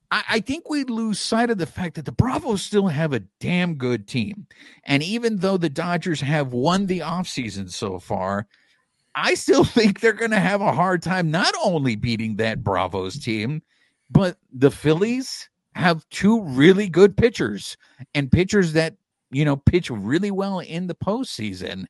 [0.09, 3.19] I, I think we lose sight of the fact that the Bravos still have a
[3.39, 4.47] damn good team,
[4.85, 8.47] and even though the Dodgers have won the offseason so far,
[9.17, 13.19] I still think they're going to have a hard time not only beating that Bravos
[13.19, 13.61] team,
[14.09, 17.75] but the Phillies have two really good pitchers
[18.15, 18.95] and pitchers that
[19.31, 21.85] you know, pitch really well in the postseason.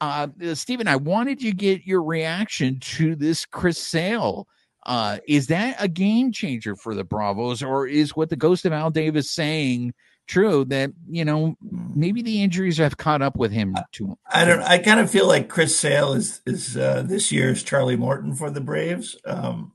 [0.00, 4.46] Uh, Stephen, I wanted you to get your reaction to this Chris Sale.
[4.86, 8.72] Uh, is that a game changer for the Bravos, or is what the ghost of
[8.72, 9.92] Al Davis saying
[10.28, 14.16] true that you know maybe the injuries have caught up with him too?
[14.30, 14.62] I don't.
[14.62, 18.50] I kind of feel like Chris Sale is is uh, this year's Charlie Morton for
[18.50, 19.16] the Braves.
[19.24, 19.72] Um,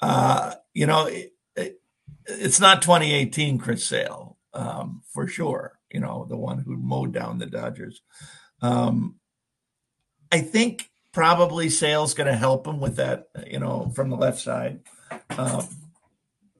[0.00, 1.80] uh, you know, it, it,
[2.26, 7.38] it's not 2018 Chris Sale um, for sure you know, the one who mowed down
[7.38, 8.02] the Dodgers.
[8.62, 9.16] Um,
[10.30, 14.40] I think probably Sale's going to help him with that, you know, from the left
[14.40, 14.80] side.
[15.30, 15.66] Um,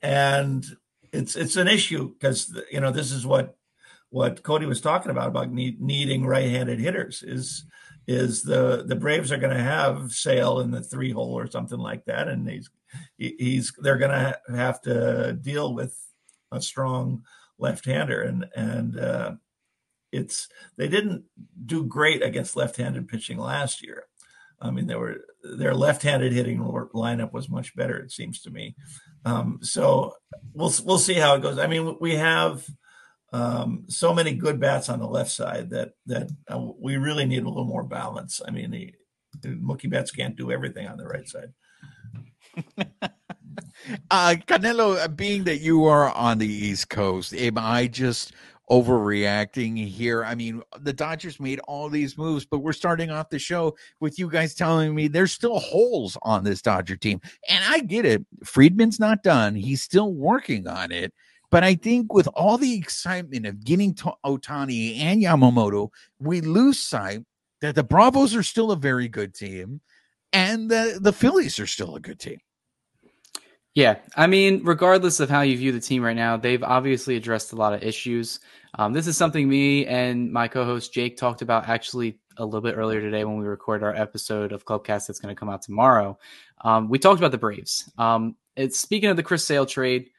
[0.03, 0.65] and
[1.13, 3.57] it's it's an issue because you know this is what
[4.11, 7.65] what Cody was talking about about need, needing right-handed hitters is
[8.07, 11.79] is the the Braves are going to have Sale in the three hole or something
[11.79, 12.71] like that, and he's
[13.17, 15.97] he's they're going to have to deal with
[16.51, 17.23] a strong
[17.59, 19.33] left-hander, and and uh,
[20.13, 21.25] it's they didn't
[21.67, 24.07] do great against left-handed pitching last year.
[24.61, 27.99] I mean, they were their left-handed hitting lineup was much better.
[27.99, 28.75] It seems to me.
[29.25, 30.15] Um, so
[30.53, 31.59] we'll we'll see how it goes.
[31.59, 32.65] I mean, we have
[33.33, 37.43] um, so many good bats on the left side that that uh, we really need
[37.43, 38.41] a little more balance.
[38.47, 38.95] I mean, the,
[39.41, 41.53] the Mookie Betts can't do everything on the right side.
[44.11, 48.33] uh, Canelo, uh, being that you are on the East Coast, am I just
[48.71, 50.25] overreacting here?
[50.25, 54.19] I mean, the Dodgers made all these moves, but we're starting off the show with
[54.19, 57.21] you guys telling me there's still holes on this Dodger team.
[57.49, 58.25] And I get it.
[58.45, 61.13] Friedman's not done, he's still working on it.
[61.51, 65.89] But I think with all the excitement of getting to Ohtani and Yamamoto,
[66.21, 67.25] we lose sight
[67.61, 69.81] that the Bravos are still a very good team
[70.33, 72.39] and the, the Phillies are still a good team.
[73.75, 77.53] Yeah, I mean, regardless of how you view the team right now, they've obviously addressed
[77.53, 78.41] a lot of issues.
[78.75, 82.77] Um, this is something me and my co-host Jake talked about actually a little bit
[82.77, 86.19] earlier today when we recorded our episode of Clubcast that's going to come out tomorrow.
[86.63, 87.91] Um, we talked about the Braves.
[87.99, 90.11] Um, it's speaking of the Chris Sale trade.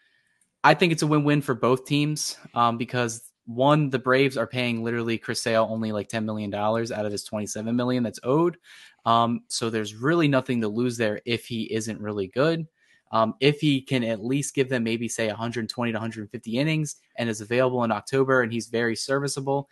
[0.64, 4.84] I think it's a win-win for both teams um, because one, the Braves are paying
[4.84, 8.58] literally Chris Sale only like ten million dollars out of his twenty-seven million that's owed.
[9.06, 12.68] Um, so there's really nothing to lose there if he isn't really good.
[13.12, 17.30] Um, if he can at least give them maybe say 120 to 150 innings and
[17.30, 19.68] is available in October and he's very serviceable,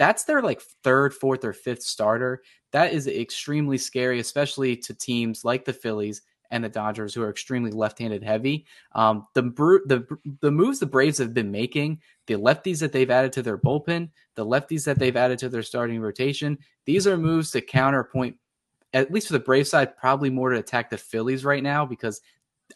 [0.00, 2.42] that's their like third, fourth, or fifth starter.
[2.72, 7.30] That is extremely scary, especially to teams like the Phillies and the Dodgers, who are
[7.30, 8.66] extremely left-handed heavy.
[8.92, 9.42] Um, the
[9.86, 10.06] the
[10.40, 14.08] the moves the Braves have been making, the lefties that they've added to their bullpen,
[14.36, 18.36] the lefties that they've added to their starting rotation, these are moves to counterpoint.
[18.92, 22.20] At least for the Brave side, probably more to attack the Phillies right now because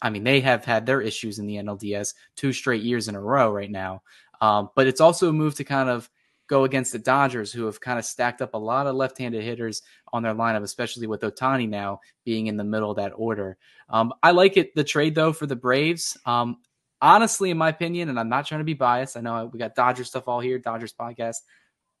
[0.01, 3.21] I mean, they have had their issues in the NLDS two straight years in a
[3.21, 4.03] row right now.
[4.41, 6.09] Um, but it's also a move to kind of
[6.47, 9.81] go against the Dodgers, who have kind of stacked up a lot of left-handed hitters
[10.13, 13.57] on their lineup, especially with Ohtani now being in the middle of that order.
[13.89, 16.17] Um, I like it the trade though for the Braves.
[16.25, 16.57] Um,
[17.01, 19.17] honestly, in my opinion, and I'm not trying to be biased.
[19.17, 21.37] I know we got Dodgers stuff all here, Dodgers podcast.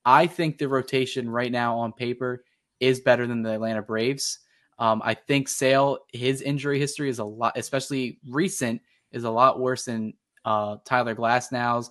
[0.05, 2.43] I think the rotation right now on paper
[2.79, 4.39] is better than the Atlanta Braves.
[4.77, 9.59] Um, I think Sale, his injury history is a lot, especially recent, is a lot
[9.59, 10.13] worse than
[10.43, 11.89] uh, Tyler Glasnow's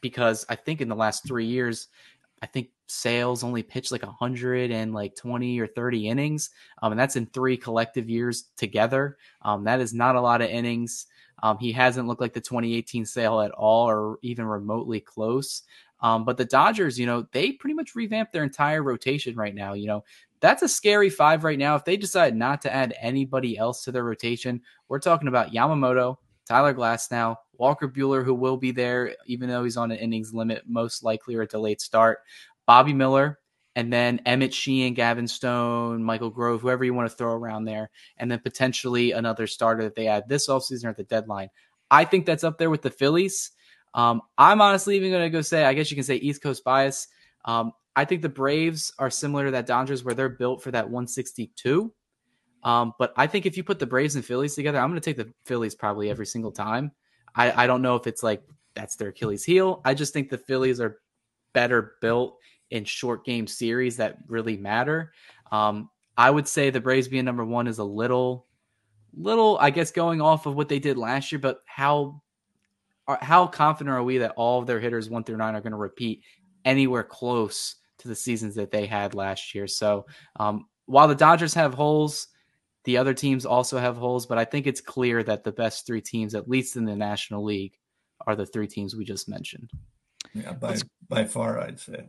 [0.00, 1.88] because I think in the last three years,
[2.42, 6.50] I think Sale's only pitched like 100 and like 20 or 30 innings.
[6.82, 9.16] Um, and that's in three collective years together.
[9.42, 11.06] Um, that is not a lot of innings.
[11.42, 15.62] Um, he hasn't looked like the 2018 Sale at all or even remotely close.
[16.00, 19.72] Um, but the Dodgers, you know, they pretty much revamped their entire rotation right now.
[19.72, 20.04] You know,
[20.44, 21.74] that's a scary five right now.
[21.74, 26.18] If they decide not to add anybody else to their rotation, we're talking about Yamamoto,
[26.46, 30.64] Tyler Glasnow, Walker Buehler, who will be there, even though he's on an innings limit,
[30.66, 32.18] most likely or a delayed start,
[32.66, 33.38] Bobby Miller,
[33.74, 37.88] and then Emmett Sheehan, Gavin Stone, Michael Grove, whoever you want to throw around there,
[38.18, 41.48] and then potentially another starter that they add this offseason or at the deadline.
[41.90, 43.52] I think that's up there with the Phillies.
[43.94, 46.64] Um, I'm honestly even going to go say, I guess you can say East Coast
[46.64, 47.08] bias.
[47.46, 50.86] Um, I think the Braves are similar to that Dodgers where they're built for that
[50.86, 51.92] 162.
[52.64, 55.04] Um, but I think if you put the Braves and Phillies together, I'm going to
[55.04, 56.92] take the Phillies probably every single time.
[57.34, 58.42] I, I don't know if it's like
[58.74, 59.80] that's their Achilles heel.
[59.84, 61.00] I just think the Phillies are
[61.52, 62.38] better built
[62.70, 65.12] in short game series that really matter.
[65.52, 68.46] Um, I would say the Braves being number one is a little,
[69.14, 71.38] little, I guess, going off of what they did last year.
[71.38, 72.22] But how,
[73.06, 75.76] how confident are we that all of their hitters one through nine are going to
[75.76, 76.22] repeat
[76.64, 79.66] anywhere close to the seasons that they had last year?
[79.66, 82.28] So um, while the Dodgers have holes,
[82.84, 86.02] the other teams also have holes, but I think it's clear that the best three
[86.02, 87.72] teams, at least in the National League,
[88.26, 89.70] are the three teams we just mentioned.
[90.34, 90.76] Yeah, by
[91.08, 92.06] by far, I'd say.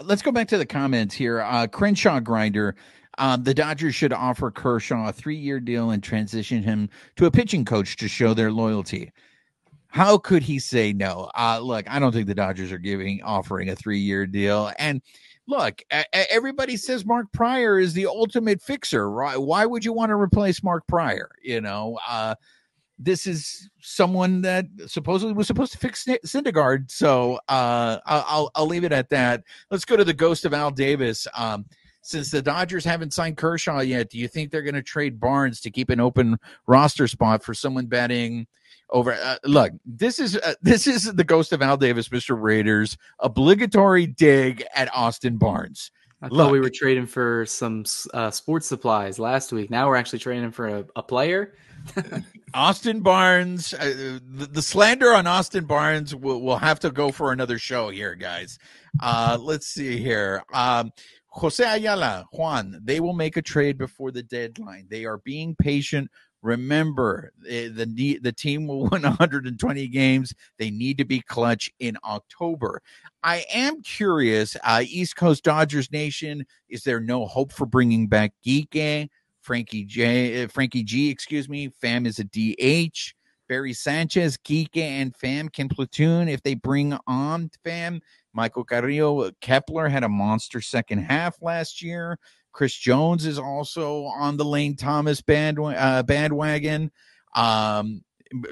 [0.00, 1.40] Let's go back to the comments here.
[1.40, 2.74] Uh, Crenshaw Grinder.
[3.18, 7.64] Um, the Dodgers should offer Kershaw a three-year deal and transition him to a pitching
[7.64, 9.10] coach to show their loyalty.
[9.88, 11.30] How could he say no?
[11.36, 15.00] Uh, look, I don't think the Dodgers are giving offering a three-year deal, and
[15.46, 15.82] look,
[16.12, 19.38] everybody says Mark Prior is the ultimate fixer, right?
[19.38, 21.30] Why would you want to replace Mark Prior?
[21.42, 22.34] You know, uh,
[22.98, 26.90] this is someone that supposedly was supposed to fix Syndergaard.
[26.90, 29.44] So uh, I'll I'll leave it at that.
[29.70, 31.26] Let's go to the ghost of Al Davis.
[31.34, 31.64] Um,
[32.08, 35.60] since the Dodgers haven't signed Kershaw yet, do you think they're going to trade Barnes
[35.60, 38.46] to keep an open roster spot for someone batting
[38.90, 39.12] over.
[39.12, 44.06] Uh, look, this is uh, this is the ghost of Al Davis, Mister Raiders, obligatory
[44.06, 45.90] dig at Austin Barnes.
[46.20, 49.70] I look, thought we were trading for some uh, sports supplies last week.
[49.70, 51.54] Now we're actually trading for a, a player.
[52.54, 57.32] Austin Barnes, uh, the, the, slander on Austin Barnes will will have to go for
[57.32, 58.58] another show here, guys.
[59.00, 60.42] Uh, let's see here.
[60.52, 60.92] Um,
[61.38, 64.86] Jose Ayala, Juan, they will make a trade before the deadline.
[64.90, 66.10] They are being patient
[66.42, 70.34] Remember, eh, the the, the team will win 120 games.
[70.58, 72.80] They need to be clutch in October.
[73.22, 78.32] I am curious, uh, East Coast Dodgers Nation, is there no hope for bringing back
[78.46, 79.08] Kiké?
[79.40, 81.70] Frankie J, uh, Frankie G, excuse me.
[81.82, 83.14] Pham is a DH.
[83.48, 88.00] Barry Sanchez, Kiké, and Pham can platoon if they bring on Pham.
[88.38, 92.20] Michael Carrillo, Kepler had a monster second half last year.
[92.52, 96.92] Chris Jones is also on the Lane Thomas band uh, bandwagon.
[97.34, 98.04] Um,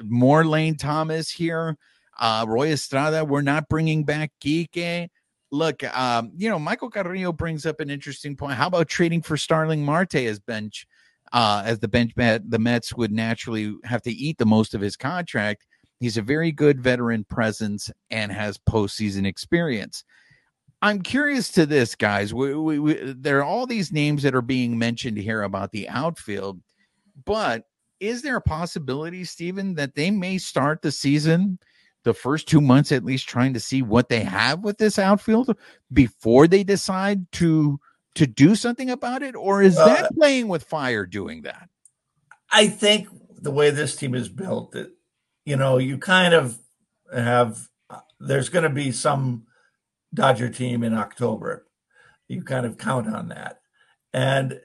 [0.03, 1.77] more Lane Thomas here.
[2.19, 5.07] Uh, Roy Estrada, we're not bringing back Kiké.
[5.51, 8.55] Look, um, you know, Michael Carrillo brings up an interesting point.
[8.55, 10.85] How about trading for Starling Marte as bench,
[11.31, 14.81] uh, as the bench met, the Mets would naturally have to eat the most of
[14.81, 15.65] his contract.
[15.99, 20.03] He's a very good veteran presence and has postseason experience.
[20.81, 22.33] I'm curious to this, guys.
[22.33, 25.89] We, we, we, there are all these names that are being mentioned here about the
[25.89, 26.61] outfield,
[27.25, 27.63] but
[27.99, 31.57] is there a possibility, Stephen, that they may start the season,
[32.03, 35.57] the first two months at least, trying to see what they have with this outfield
[35.91, 37.79] before they decide to
[38.15, 41.69] to do something about it, or is uh, that playing with fire doing that?
[42.51, 43.07] I think
[43.41, 44.91] the way this team is built, that
[45.47, 46.59] you know, you kind of
[47.13, 47.69] have.
[48.19, 49.45] There's going to be some
[50.13, 51.65] Dodger team in October.
[52.27, 53.61] You kind of count on that.
[54.13, 54.59] And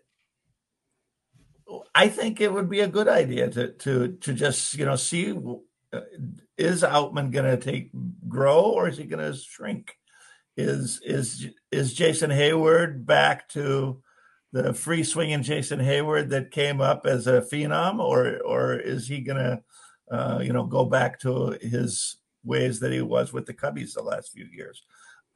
[1.95, 5.33] I think it would be a good idea to to to just you know see
[5.93, 6.01] uh,
[6.59, 7.91] is Outman going to take
[8.29, 9.97] grow or is he going to shrink?
[10.57, 14.03] Is is is Jayson Heyward back to
[14.51, 19.21] the free swinging Jayson Heyward that came up as a phenom, or or is he
[19.21, 19.63] going to
[20.13, 24.03] uh, you know go back to his ways that he was with the Cubbies the
[24.03, 24.83] last few years.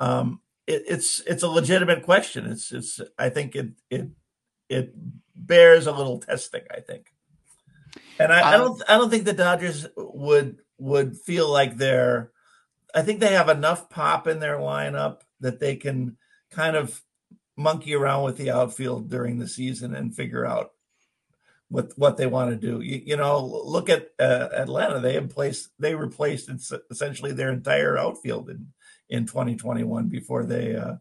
[0.01, 2.47] Um, it, it's it's a legitimate question.
[2.47, 4.09] It's it's I think it it
[4.69, 4.93] it
[5.35, 6.63] bears a little testing.
[6.71, 7.07] I think,
[8.19, 12.31] and I, um, I don't I don't think the Dodgers would would feel like they're.
[12.95, 16.17] I think they have enough pop in their lineup that they can
[16.51, 17.03] kind of
[17.57, 20.73] monkey around with the outfield during the season and figure out
[21.69, 22.81] what what they want to do.
[22.81, 25.01] You, you know, look at uh, Atlanta.
[25.01, 26.51] They placed they replaced
[26.91, 28.69] essentially their entire outfield in
[29.09, 30.97] in 2021 before they uh,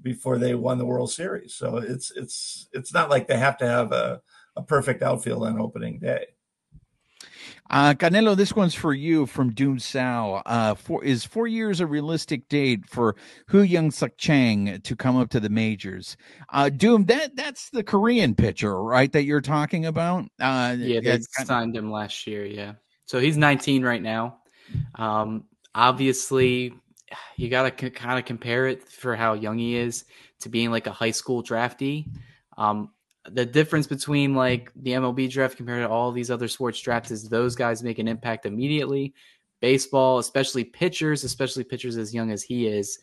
[0.00, 1.54] before they won the World Series.
[1.54, 4.20] So it's it's it's not like they have to have a,
[4.56, 6.26] a perfect outfield on opening day.
[7.72, 10.42] Uh, Canelo, this one's for you from Doom Sal.
[10.44, 13.16] Uh, four, is four years a realistic date for
[13.48, 16.18] Hu Young Suk Chang to come up to the majors?
[16.52, 19.10] Uh, Doom, that that's the Korean pitcher, right?
[19.10, 20.26] That you're talking about?
[20.38, 22.44] Uh, yeah, they signed him last year.
[22.44, 22.74] Yeah,
[23.06, 24.40] so he's 19 right now.
[24.96, 25.44] Um,
[25.74, 26.74] obviously,
[27.36, 30.04] you got to c- kind of compare it for how young he is
[30.40, 32.06] to being like a high school draftee.
[32.58, 32.90] Um,
[33.30, 37.28] the difference between like the MLB draft compared to all these other sports drafts is
[37.28, 39.14] those guys make an impact immediately.
[39.60, 42.98] Baseball, especially pitchers, especially pitchers as young as he is,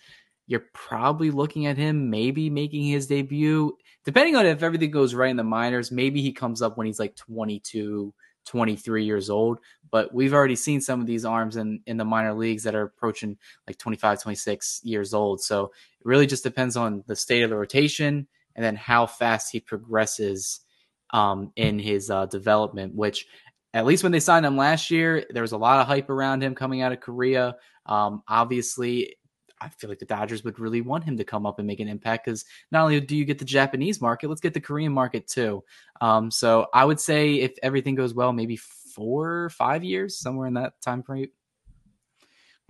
[0.48, 5.30] you're probably looking at him maybe making his debut, depending on if everything goes right
[5.30, 5.92] in the minors.
[5.92, 8.14] Maybe he comes up when he's like 22,
[8.46, 9.60] 23 years old.
[9.90, 12.82] But we've already seen some of these arms in, in the minor leagues that are
[12.82, 15.42] approaching like 25, 26 years old.
[15.42, 18.28] So it really just depends on the state of the rotation
[18.60, 20.60] and then how fast he progresses
[21.12, 23.26] um, in his uh, development, which
[23.74, 26.44] at least when they signed him last year, there was a lot of hype around
[26.44, 27.56] him coming out of Korea.
[27.86, 29.16] Um, obviously,
[29.62, 31.88] I feel like the Dodgers would really want him to come up and make an
[31.88, 35.26] impact because not only do you get the Japanese market, let's get the Korean market
[35.26, 35.64] too.
[36.02, 40.56] Um, so I would say if everything goes well, maybe four, five years, somewhere in
[40.56, 41.30] that time frame.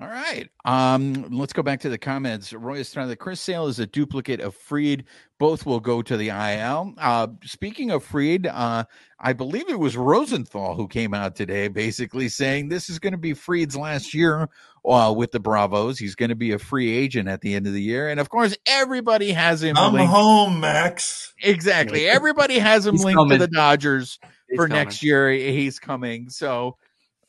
[0.01, 0.47] All right.
[0.63, 2.53] Um, let's go back to the comments.
[2.53, 5.03] Roy Estrada, Chris Sale is a duplicate of Fried.
[5.39, 6.93] Both will go to the IL.
[6.97, 8.85] Uh, speaking of Fried, uh,
[9.19, 13.17] I believe it was Rosenthal who came out today basically saying this is going to
[13.17, 14.47] be Fried's last year
[14.85, 15.99] uh, with the Bravos.
[15.99, 18.07] He's going to be a free agent at the end of the year.
[18.07, 19.77] And of course, everybody has him.
[19.77, 20.13] I'm linked.
[20.13, 21.33] home, Max.
[21.43, 22.07] Exactly.
[22.07, 23.37] Everybody has him linked coming.
[23.37, 24.81] to the Dodgers He's for coming.
[24.81, 25.29] next year.
[25.29, 26.29] He's coming.
[26.29, 26.77] So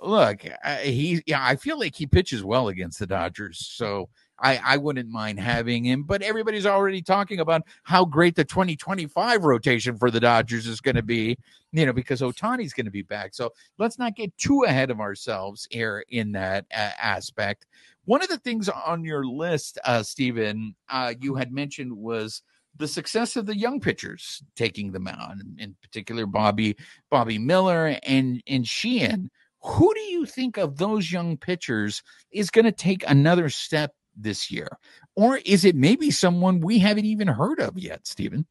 [0.03, 0.43] look,
[0.83, 5.09] he yeah, I feel like he pitches well against the Dodgers, so I I wouldn't
[5.11, 6.03] mind having him.
[6.05, 10.97] But everybody's already talking about how great the 2025 rotation for the Dodgers is going
[10.97, 11.39] to be,
[11.73, 13.35] you know, because Ohtani's going to be back.
[13.35, 17.67] So let's not get too ahead of ourselves here in that uh, aspect.
[18.07, 22.43] One of the things on your list, uh, Stephen, uh, you had mentioned was
[22.77, 26.77] the success of the young pitchers taking them out, in particular Bobby
[27.11, 29.31] Bobby Miller and and Sheehan.
[29.63, 34.51] Who do you think of those young pitchers is going to take another step this
[34.51, 34.69] year?
[35.17, 38.47] Or is it maybe someone we haven't even heard of yet, Stephen?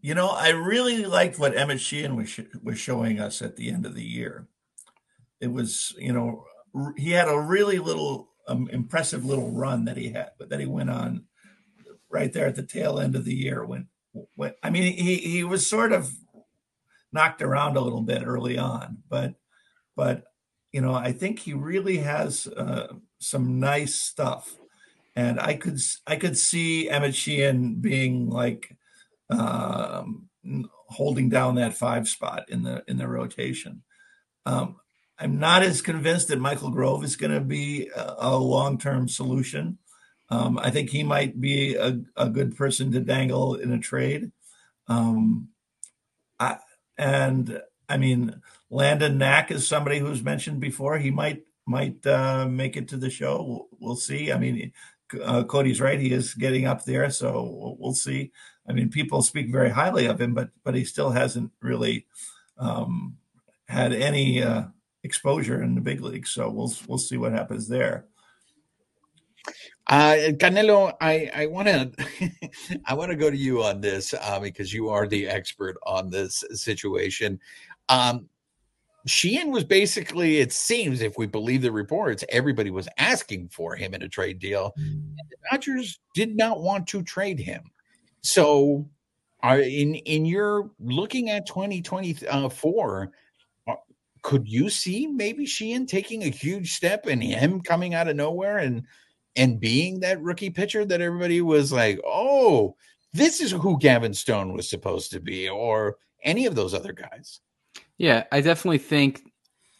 [0.00, 3.70] You know, I really liked what Emmett Sheehan was, sh- was showing us at the
[3.70, 4.46] end of the year.
[5.40, 9.96] It was, you know, r- he had a really little um, impressive little run that
[9.96, 11.24] he had, but that he went on
[12.08, 13.88] right there at the tail end of the year when,
[14.36, 16.14] when I mean, he, he was sort of
[17.12, 19.34] knocked around a little bit early on, but
[19.96, 20.24] but
[20.72, 22.88] you know, I think he really has uh,
[23.18, 24.54] some nice stuff,
[25.14, 28.76] and I could I could see Emmett Sheehan being like
[29.30, 30.28] um,
[30.88, 33.82] holding down that five spot in the in the rotation.
[34.44, 34.76] Um,
[35.18, 39.08] I'm not as convinced that Michael Grove is going to be a, a long term
[39.08, 39.78] solution.
[40.28, 44.32] Um, I think he might be a, a, good person to dangle in a trade.
[44.88, 45.50] Um,
[46.40, 46.58] I,
[46.98, 50.98] and I mean, Landon Knack is somebody who's mentioned before.
[50.98, 53.42] He might might uh, make it to the show.
[53.42, 54.32] We'll, we'll see.
[54.32, 54.72] I mean,
[55.22, 58.32] uh, Cody's right; he is getting up there, so we'll, see.
[58.68, 62.06] I mean, people speak very highly of him, but but he still hasn't really
[62.58, 63.16] um,
[63.68, 64.64] had any uh,
[65.02, 66.30] exposure in the big leagues.
[66.30, 68.06] So we'll we'll see what happens there.
[69.88, 71.92] Uh, Canelo, I, I want to
[72.86, 76.10] I want to go to you on this uh, because you are the expert on
[76.10, 77.38] this situation.
[77.88, 78.28] Um,
[79.06, 83.94] Sheehan was basically, it seems, if we believe the reports, everybody was asking for him
[83.94, 84.72] in a trade deal.
[84.76, 87.70] And the Dodgers did not want to trade him.
[88.22, 88.88] So,
[89.42, 93.12] are in in your looking at 2024,
[93.68, 93.74] uh,
[94.22, 98.58] could you see maybe Sheehan taking a huge step and him coming out of nowhere
[98.58, 98.82] and
[99.36, 102.74] and being that rookie pitcher that everybody was like, oh,
[103.12, 107.40] this is who Gavin Stone was supposed to be, or any of those other guys?
[107.98, 109.22] Yeah, I definitely think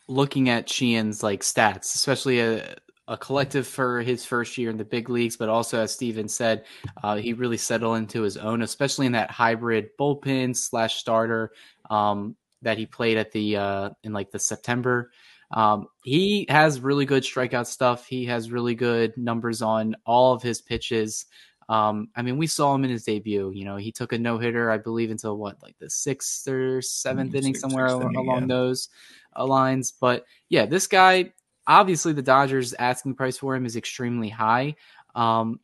[0.09, 2.77] looking at Sheehan's like stats, especially a,
[3.09, 6.65] a collective for his first year in the big leagues, but also as Stephen said,
[7.03, 11.53] uh, he really settled into his own, especially in that hybrid bullpen slash starter
[11.91, 15.11] um, that he played at the uh, in like the September.
[15.53, 18.07] Um, he has really good strikeout stuff.
[18.07, 21.27] He has really good numbers on all of his pitches.
[21.69, 23.51] Um, I mean, we saw him in his debut.
[23.55, 26.81] You know, he took a no hitter, I believe, until what, like the sixth or
[26.81, 28.89] seventh mm, inning, somewhere sixth along, those
[29.37, 29.93] uh, lines.
[29.93, 31.33] But yeah, this guy,
[31.67, 34.77] obviously, the Dodgers' asking price for him is extremely high.
[35.15, 35.61] Um,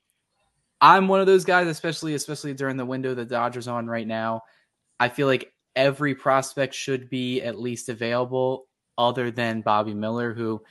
[0.81, 4.43] I'm one of those guys, especially especially during the window the Dodgers on right now.
[4.99, 8.67] I feel like every prospect should be at least available,
[8.99, 10.63] other than Bobby Miller, who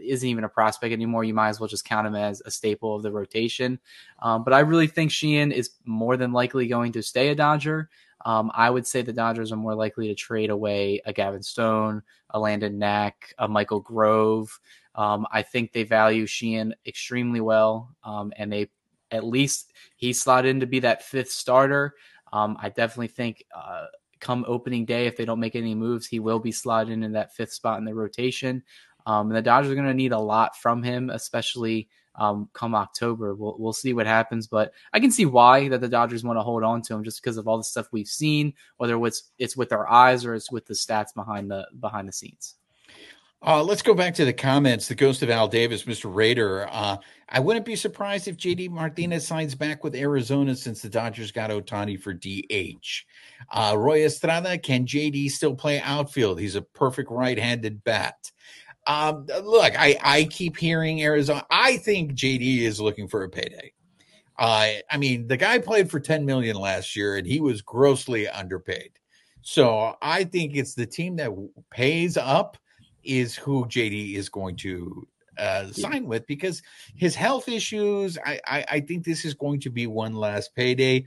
[0.00, 1.24] isn't even a prospect anymore.
[1.24, 3.78] You might as well just count him as a staple of the rotation.
[4.20, 7.88] Um, but I really think Sheehan is more than likely going to stay a Dodger.
[8.24, 12.02] Um, I would say the Dodgers are more likely to trade away a Gavin Stone,
[12.30, 14.58] a Landon Knack, a Michael Grove.
[14.94, 18.68] Um, I think they value Sheehan extremely well, um, and they
[19.10, 21.94] at least he slotted in to be that fifth starter.
[22.32, 23.86] Um, I definitely think uh,
[24.22, 27.12] come opening day, if they don't make any moves, he will be slotted in, in
[27.12, 28.62] that fifth spot in the rotation.
[29.06, 32.74] Um, and the Dodgers are going to need a lot from him, especially um, come
[32.74, 33.34] October.
[33.34, 36.42] We'll we'll see what happens, but I can see why that the Dodgers want to
[36.42, 39.56] hold on to him just because of all the stuff we've seen, whether it's it's
[39.56, 42.56] with our eyes or it's with the stats behind the behind the scenes.
[43.44, 44.86] Uh, let's go back to the comments.
[44.86, 46.12] The ghost of Al Davis, Mr.
[46.14, 46.68] Raider.
[46.70, 46.98] Uh,
[47.28, 51.50] I wouldn't be surprised if JD Martinez signs back with Arizona since the Dodgers got
[51.50, 53.04] Ohtani for DH.
[53.50, 56.38] Uh, Roy Estrada, can JD still play outfield?
[56.38, 58.30] He's a perfect right handed bat.
[58.86, 61.44] Um, look, I, I keep hearing Arizona.
[61.50, 63.72] I think JD is looking for a payday.
[64.38, 68.28] Uh, I mean, the guy played for 10 million last year and he was grossly
[68.28, 68.90] underpaid.
[69.42, 71.30] So I think it's the team that
[71.70, 72.56] pays up
[73.04, 75.06] is who JD is going to
[75.38, 76.62] uh, sign with because
[76.94, 78.18] his health issues.
[78.24, 81.04] I, I, I think this is going to be one last payday.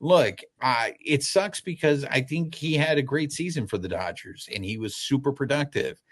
[0.00, 4.48] Look, uh, it sucks because I think he had a great season for the Dodgers
[4.54, 6.02] and he was super productive.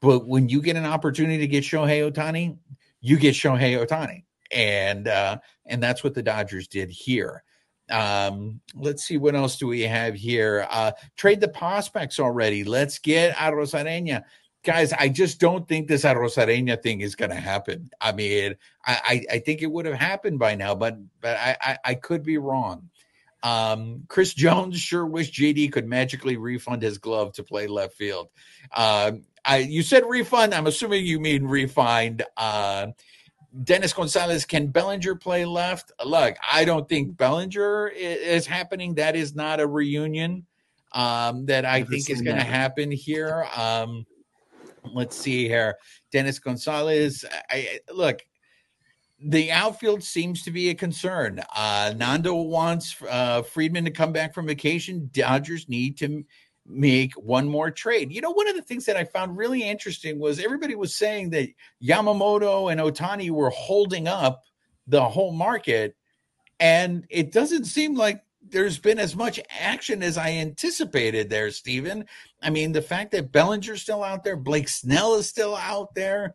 [0.00, 2.56] But when you get an opportunity to get Shohei Ohtani,
[3.00, 4.24] you get Shohei Ohtani.
[4.52, 7.44] And uh, and that's what the Dodgers did here.
[7.90, 10.66] Um, let's see what else do we have here.
[10.70, 12.64] Uh, trade the prospects already.
[12.64, 14.24] Let's get Arozarena.
[14.62, 17.90] Guys, I just don't think this Arozarena thing is going to happen.
[18.00, 21.56] I mean, I, I, I think it would have happened by now, but but I,
[21.62, 22.88] I, I could be wrong.
[23.42, 28.28] Um, Chris Jones sure wish JD could magically refund his glove to play left field.
[28.72, 29.12] Uh,
[29.44, 30.54] I, you said refund.
[30.54, 32.22] I'm assuming you mean refined.
[32.36, 32.88] Uh,
[33.64, 35.92] Dennis Gonzalez, can Bellinger play left?
[36.04, 38.94] Look, I don't think Bellinger is, happening.
[38.94, 40.46] That is not a reunion
[40.92, 43.46] um, that I think is going to happen here.
[43.56, 44.06] Um,
[44.92, 45.78] let's see here.
[46.12, 47.24] Dennis Gonzalez.
[47.50, 48.20] I, look,
[49.22, 51.42] the outfield seems to be a concern.
[51.54, 55.10] Uh, Nando wants uh, Friedman to come back from vacation.
[55.12, 56.24] Dodgers need to
[56.66, 58.12] make one more trade.
[58.12, 61.30] You know, one of the things that I found really interesting was everybody was saying
[61.30, 61.48] that
[61.82, 64.44] Yamamoto and Ohtani were holding up
[64.86, 65.96] the whole market.
[66.58, 72.04] And it doesn't seem like there's been as much action as I anticipated there, Stephen.
[72.42, 76.34] I mean, the fact that Bellinger's still out there, Blake Snell is still out there.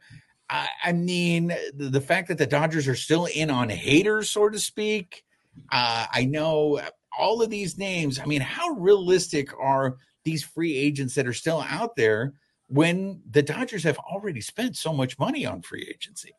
[0.49, 4.49] I, I mean, the, the, fact that the Dodgers are still in on haters, so
[4.49, 5.23] to speak.
[5.71, 6.81] Uh, I know
[7.17, 8.19] all of these names.
[8.19, 12.33] I mean, how realistic are these free agents that are still out there
[12.67, 16.33] when the Dodgers have already spent so much money on free agency?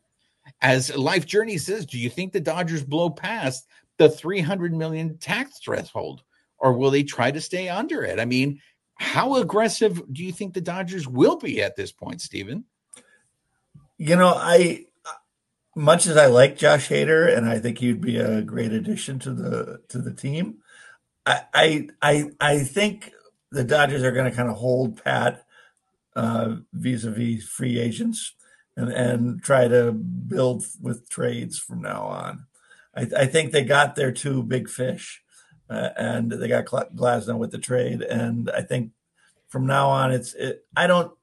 [0.61, 5.59] As Life Journey says, do you think the Dodgers blow past the 300 million tax
[5.59, 6.23] threshold
[6.59, 8.19] or will they try to stay under it?
[8.19, 8.61] I mean,
[8.95, 12.63] how aggressive do you think the Dodgers will be at this point, Stephen?
[13.97, 14.85] You know, I
[15.75, 19.33] much as I like Josh Hader and I think he'd be a great addition to
[19.33, 20.57] the to the team,
[21.25, 23.11] I I I, I think
[23.51, 25.45] the Dodgers are going to kind of hold pat
[26.15, 28.35] uh, vis-a-vis free agents
[28.75, 32.45] and and try to build with trades from now on.
[32.95, 35.23] I, I think they got their two big fish,
[35.69, 38.91] uh, and they got Glasnow with the trade, and I think
[39.47, 41.16] from now on it's it, I don't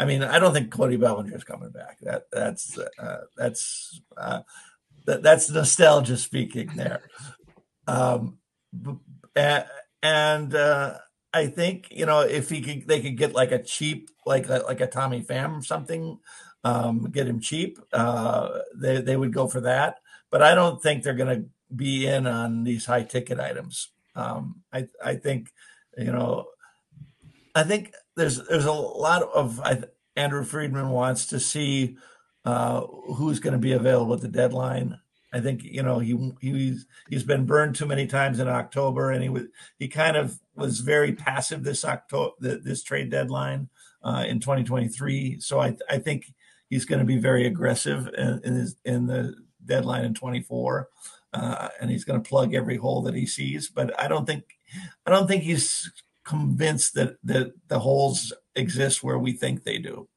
[0.00, 1.98] I mean, I don't think Cody Bellinger is coming back.
[2.00, 4.40] That that's uh, that's uh,
[5.04, 7.02] that, that's nostalgia speaking there.
[7.86, 8.38] Um,
[10.02, 10.96] and uh,
[11.34, 14.80] I think you know if he could, they could get like a cheap, like like
[14.80, 16.18] a Tommy Pham or something,
[16.64, 17.78] um, get him cheap.
[17.92, 19.98] Uh, they they would go for that.
[20.30, 23.88] But I don't think they're going to be in on these high ticket items.
[24.14, 25.52] Um, I I think
[25.98, 26.46] you know
[27.54, 29.82] I think there's there's a lot of I
[30.14, 31.96] Andrew Friedman wants to see
[32.44, 32.82] uh,
[33.14, 34.98] who's going to be available at the deadline.
[35.32, 39.22] I think you know he he's he's been burned too many times in October, and
[39.22, 39.44] he was
[39.78, 43.68] he kind of was very passive this October this trade deadline
[44.02, 45.40] uh, in 2023.
[45.40, 46.34] So I I think
[46.68, 50.88] he's going to be very aggressive in, in, his, in the deadline in 24,
[51.32, 53.68] uh, and he's going to plug every hole that he sees.
[53.68, 54.44] But I don't think
[55.06, 55.90] I don't think he's
[56.30, 60.08] convinced that that the holes exist where we think they do.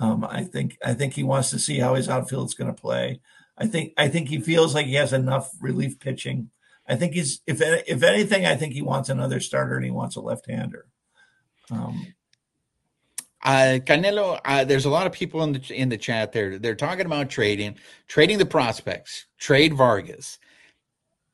[0.00, 2.80] Um, I think I think he wants to see how his outfield is going to
[2.80, 3.20] play.
[3.56, 6.50] I think I think he feels like he has enough relief pitching.
[6.88, 10.16] I think he's if if anything, I think he wants another starter and he wants
[10.16, 10.86] a left-hander.
[11.70, 12.14] Um,
[13.44, 16.58] uh, Canelo, uh, there's a lot of people in the in the chat there.
[16.58, 17.76] They're talking about trading,
[18.08, 20.40] trading the prospects, trade Vargas.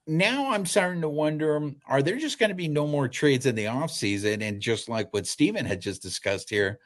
[0.09, 3.55] Now I'm starting to wonder: Are there just going to be no more trades in
[3.55, 4.43] the offseason?
[4.43, 6.81] And just like what Stephen had just discussed here,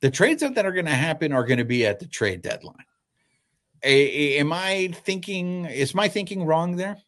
[0.00, 2.84] the trades that are going to happen are going to be at the trade deadline.
[3.82, 5.64] A, am I thinking?
[5.64, 6.98] Is my thinking wrong there?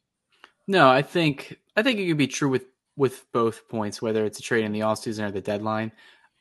[0.67, 2.67] No, I think I think it could be true with
[2.97, 5.93] with both points, whether it's a trade in the offseason or the deadline.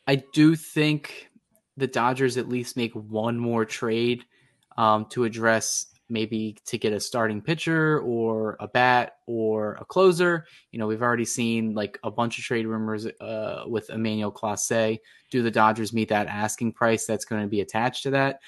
[0.08, 1.30] I do think
[1.76, 4.26] the Dodgers at least make one more trade
[4.78, 10.46] um, to address maybe to get a starting pitcher or a bat or a closer.
[10.72, 15.00] You know, we've already seen like a bunch of trade rumors uh, with Emmanuel Clase.
[15.30, 18.40] Do the Dodgers meet that asking price that's going to be attached to that?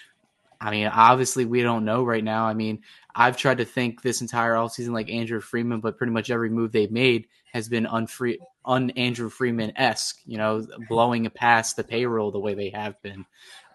[0.61, 2.45] I mean, obviously, we don't know right now.
[2.45, 2.81] I mean,
[3.15, 6.49] I've tried to think this entire all season like Andrew Friedman, but pretty much every
[6.49, 11.83] move they've made has been unfree, un Andrew Friedman esque, You know, blowing past the
[11.83, 13.25] payroll the way they have been.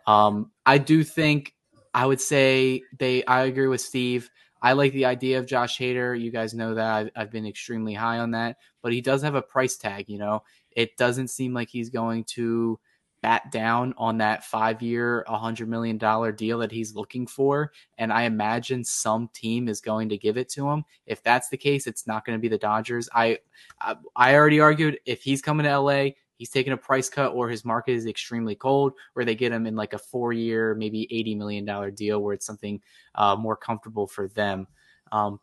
[0.06, 1.53] Um, I do think
[1.94, 3.24] I would say they.
[3.24, 4.30] I agree with Steve.
[4.60, 6.18] I like the idea of Josh Hader.
[6.18, 9.34] You guys know that I've, I've been extremely high on that, but he does have
[9.34, 10.08] a price tag.
[10.08, 10.42] You know,
[10.72, 12.78] it doesn't seem like he's going to
[13.24, 15.96] bat down on that five year, $100 million
[16.36, 17.72] deal that he's looking for.
[17.96, 20.84] And I imagine some team is going to give it to him.
[21.06, 23.08] If that's the case, it's not going to be the Dodgers.
[23.14, 23.38] I,
[23.80, 27.48] I, I already argued if he's coming to LA, he's taking a price cut or
[27.48, 31.08] his market is extremely cold, where they get him in like a four year, maybe
[31.12, 32.80] $80 million deal where it's something
[33.14, 34.66] uh, more comfortable for them.
[35.12, 35.40] Um,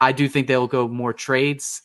[0.00, 1.82] I do think they'll go more trades.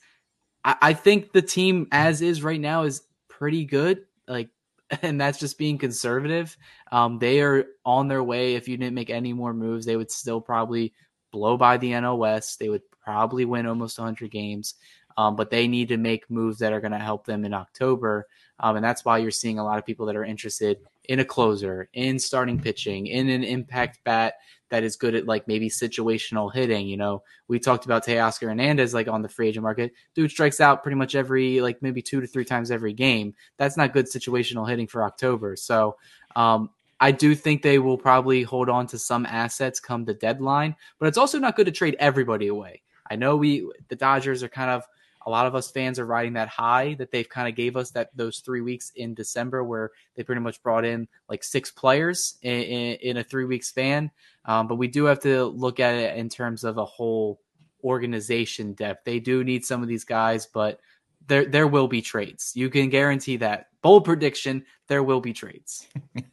[0.63, 4.05] I, I think the team as is right now is pretty good.
[4.27, 4.49] Like
[5.01, 6.55] and that's just being conservative.
[6.91, 8.55] Um, they are on their way.
[8.55, 10.93] If you didn't make any more moves, they would still probably
[11.31, 12.59] blow by the West.
[12.59, 14.75] They would probably win almost 100 games,
[15.17, 18.27] um, but they need to make moves that are going to help them in October.
[18.59, 21.25] Um, and that's why you're seeing a lot of people that are interested in a
[21.25, 24.35] closer, in starting pitching, in an impact bat
[24.69, 26.87] that is good at like maybe situational hitting.
[26.87, 29.91] You know, we talked about Teoscar Hernandez like on the free agent market.
[30.15, 33.35] Dude strikes out pretty much every like maybe two to three times every game.
[33.57, 35.55] That's not good situational hitting for October.
[35.55, 35.97] So
[36.35, 40.75] um, I do think they will probably hold on to some assets come the deadline,
[40.99, 42.81] but it's also not good to trade everybody away.
[43.11, 44.83] I know we the Dodgers are kind of
[45.25, 47.91] a lot of us fans are riding that high that they've kind of gave us
[47.91, 52.37] that those three weeks in December where they pretty much brought in like six players
[52.41, 54.11] in, in, in a three week span.
[54.45, 57.39] Um, but we do have to look at it in terms of a whole
[57.83, 59.05] organization depth.
[59.05, 60.79] They do need some of these guys, but
[61.27, 62.51] there there will be trades.
[62.55, 63.67] You can guarantee that.
[63.81, 65.87] Bold prediction: there will be trades.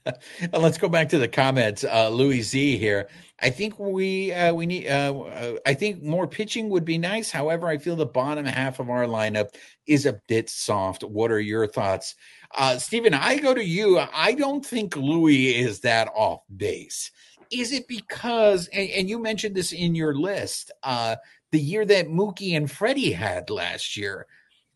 [0.52, 1.84] Let's go back to the comments.
[1.84, 3.08] Uh, Louis Z here.
[3.40, 4.88] I think we uh, we need.
[4.88, 7.30] Uh, I think more pitching would be nice.
[7.30, 9.54] However, I feel the bottom half of our lineup
[9.86, 11.02] is a bit soft.
[11.02, 12.14] What are your thoughts,
[12.56, 13.14] uh, Stephen?
[13.14, 13.98] I go to you.
[13.98, 17.10] I don't think Louis is that off base.
[17.50, 18.68] Is it because?
[18.68, 20.70] And, and you mentioned this in your list.
[20.82, 21.16] Uh,
[21.52, 24.26] the year that Mookie and Freddie had last year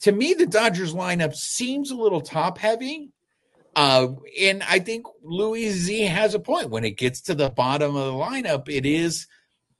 [0.00, 3.10] to me, the Dodgers lineup seems a little top heavy.
[3.76, 4.08] Uh,
[4.40, 6.70] and I think Louis Z has a point.
[6.70, 9.26] When it gets to the bottom of the lineup, it is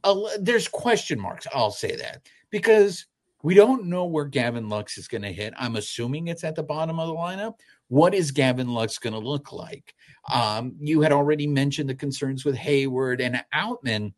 [0.03, 1.47] a, there's question marks.
[1.53, 3.07] I'll say that because
[3.43, 5.53] we don't know where Gavin Lux is going to hit.
[5.59, 7.55] I'm assuming it's at the bottom of the lineup.
[7.89, 9.95] What is Gavin Lux going to look like?
[10.33, 14.15] Um, you had already mentioned the concerns with Heyward and Outman.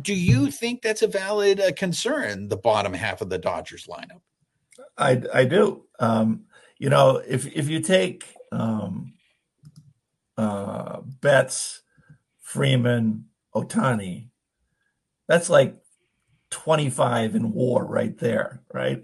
[0.00, 2.48] Do you think that's a valid uh, concern?
[2.48, 4.20] The bottom half of the Dodgers lineup.
[4.96, 5.84] I I do.
[5.98, 6.44] Um,
[6.78, 9.14] you know, if if you take um,
[10.36, 11.82] uh, Betts,
[12.40, 14.28] Freeman, Ohtani,
[15.28, 15.76] that's like
[16.50, 19.02] 25 in WAR right there, right?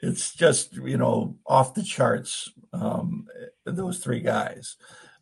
[0.00, 3.26] It's just, you know, off the charts, um,
[3.64, 4.76] those three guys.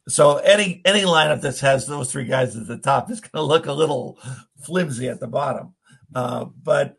[0.07, 3.43] So any any lineup that has those three guys at the top is going to
[3.43, 4.19] look a little
[4.63, 5.75] flimsy at the bottom.
[6.15, 6.99] Uh, but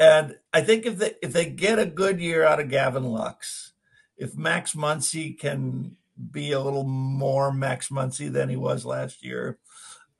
[0.00, 3.74] and I think if they if they get a good year out of Gavin Lux,
[4.16, 5.96] if Max Muncy can
[6.30, 9.58] be a little more Max Muncy than he was last year.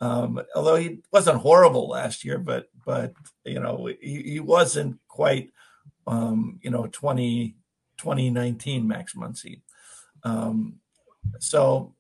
[0.01, 3.13] Um, although he wasn't horrible last year, but but
[3.45, 5.51] you know he, he wasn't quite
[6.07, 7.57] um, you know 20,
[7.99, 9.61] 2019 Max Muncy.
[10.25, 10.77] Um,
[11.39, 11.95] so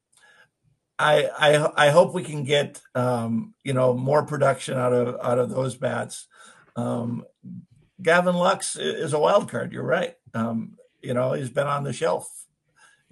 [0.99, 5.39] I, I I hope we can get um, you know more production out of out
[5.39, 6.26] of those bats.
[6.76, 7.24] Um,
[8.03, 9.73] Gavin Lux is a wild card.
[9.73, 10.17] You're right.
[10.35, 12.41] Um, you know he's been on the shelf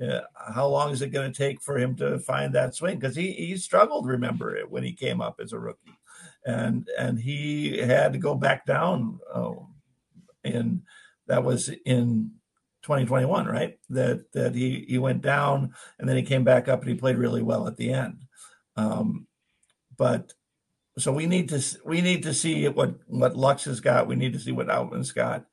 [0.01, 0.21] uh,
[0.55, 2.99] how long is it going to take for him to find that swing?
[2.99, 5.99] Because he he struggled, remember it when he came up as a rookie,
[6.47, 9.19] and and he had to go back down.
[9.35, 9.69] Oh,
[10.45, 10.83] and
[11.27, 12.31] that was in
[12.83, 13.79] 2021, right?
[13.91, 17.17] That that he he went down and then he came back up and he played
[17.19, 18.23] really well at the end.
[18.77, 19.27] Um,
[19.97, 20.33] but
[20.99, 24.07] so we need to we need to see what what Lux has got.
[24.07, 25.47] We need to see what Outman's got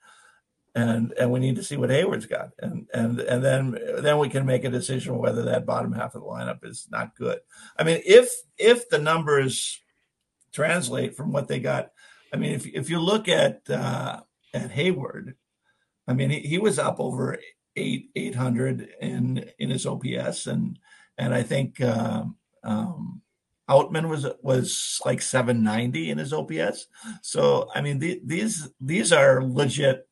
[0.76, 4.28] and and we need to see what Heyward's got, and and and then then we
[4.28, 7.40] can make a decision whether that bottom half of the lineup is not good.
[7.78, 9.80] I mean, if if the numbers
[10.54, 11.92] translate from what they got,
[12.34, 14.20] I mean, if if you look at uh,
[14.54, 15.36] at Heyward,
[16.08, 17.40] I mean, he, he was up over
[17.78, 20.78] eight eight hundred in in his OPS, and
[21.18, 21.82] and I think.
[21.82, 22.26] Uh,
[22.64, 23.22] um,
[23.70, 26.88] Outman was was like 790 in his OPS.
[27.22, 30.08] So I mean the, these these are legit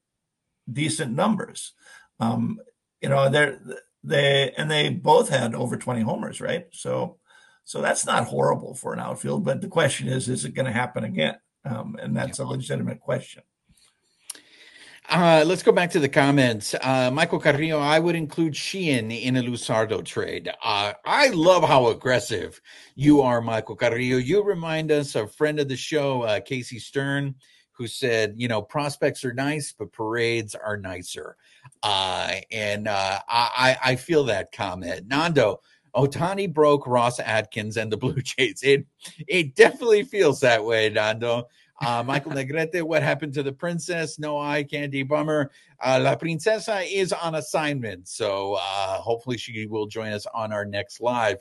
[0.72, 1.74] decent numbers.
[2.20, 2.60] Um,
[3.01, 3.60] you know, they're
[4.04, 6.66] they and they both had over 20 homers, right?
[6.72, 7.18] So
[7.66, 10.72] so that's not horrible for an outfield, but the question is, is it going to
[10.72, 11.38] happen again?
[11.64, 13.43] Um, and that's a legitimate question.
[15.10, 16.74] Uh, let's go back to the comments.
[16.82, 20.49] Uh, Michael Carrillo, I would include Sheehan in a Luzardo trade.
[20.64, 22.62] Uh, I love how aggressive
[22.95, 24.18] you are, Michael Carrillo.
[24.18, 27.36] You remind us, of friend of the show, uh, Casey Stern,
[27.74, 31.36] who said, you know, prospects are nice, but parades are nicer.
[31.82, 35.08] Uh, and uh, I, I feel that comment.
[35.08, 35.60] Nando,
[35.95, 38.64] Ohtani broke Ross Atkins and the Blue Jays.
[38.64, 38.86] It
[39.28, 41.47] it definitely feels that way, Nando.
[41.82, 44.20] Uh, Michael Negrete, what happened to the princess?
[44.20, 45.52] No eye candy, bummer.
[45.84, 50.66] Uh, La Princesa is on assignment, so uh, hopefully she will join us on our
[50.66, 51.38] next live.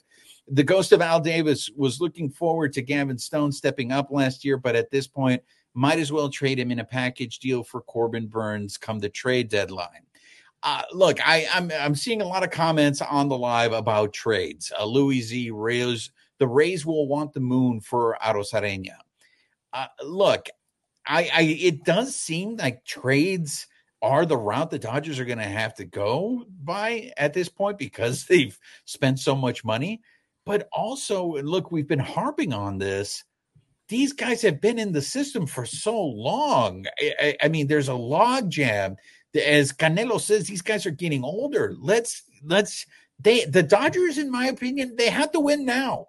[0.49, 4.57] The ghost of Al Davis was looking forward to Gavin Stone stepping up last year,
[4.57, 5.43] but at this point,
[5.75, 9.49] might as well trade him in a package deal for Corbin Burnes come the trade
[9.49, 10.07] deadline.
[10.63, 14.13] Uh, look, I, am I'm, I'm seeing a lot of comments on the live about
[14.13, 14.73] trades.
[14.79, 18.97] Uh, Louis Z Rays, the Rays will want the moon for Arozarena.
[19.73, 20.47] Uh, look,
[21.07, 23.67] I, I it does seem like trades
[24.01, 27.79] are the route the Dodgers are going to have to go by at this point
[27.79, 30.03] because they've spent so much money.
[30.45, 33.23] But also, look, we've been harping on this
[33.93, 36.87] these guys have been in the system for so long.
[37.21, 38.97] I, I, mean, there's a log jam.
[39.35, 41.75] As Canelo says, these guys are getting older.
[41.79, 42.87] Let's let's
[43.21, 46.09] they the Dodgers, in my opinion, they have to win now.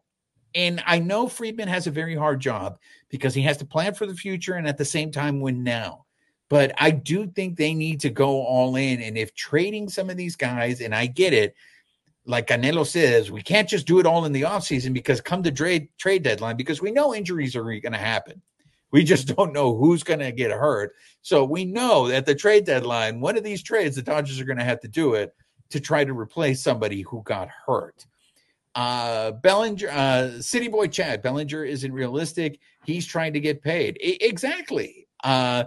[0.55, 2.77] And I know Friedman has a very hard job
[3.09, 6.05] because he has to plan for the future and at the same time win now.
[6.49, 9.01] But I do think they need to go all in.
[9.01, 11.55] And if trading some of these guys, and I get it,
[12.25, 15.51] like Canelo says, we can't just do it all in the offseason because come the
[15.51, 18.41] trade trade deadline, because we know injuries are going to happen.
[18.91, 20.93] We just don't know who's going to get hurt.
[21.21, 24.59] So we know at the trade deadline, one of these trades, the Dodgers are going
[24.59, 25.35] to have to do it
[25.71, 28.05] to try to replace somebody who got hurt.
[28.75, 32.59] Uh, Bellinger, uh, City Boy Chad, Bellinger isn't realistic.
[32.85, 33.97] He's trying to get paid.
[34.03, 35.07] I- exactly.
[35.23, 35.65] Uh,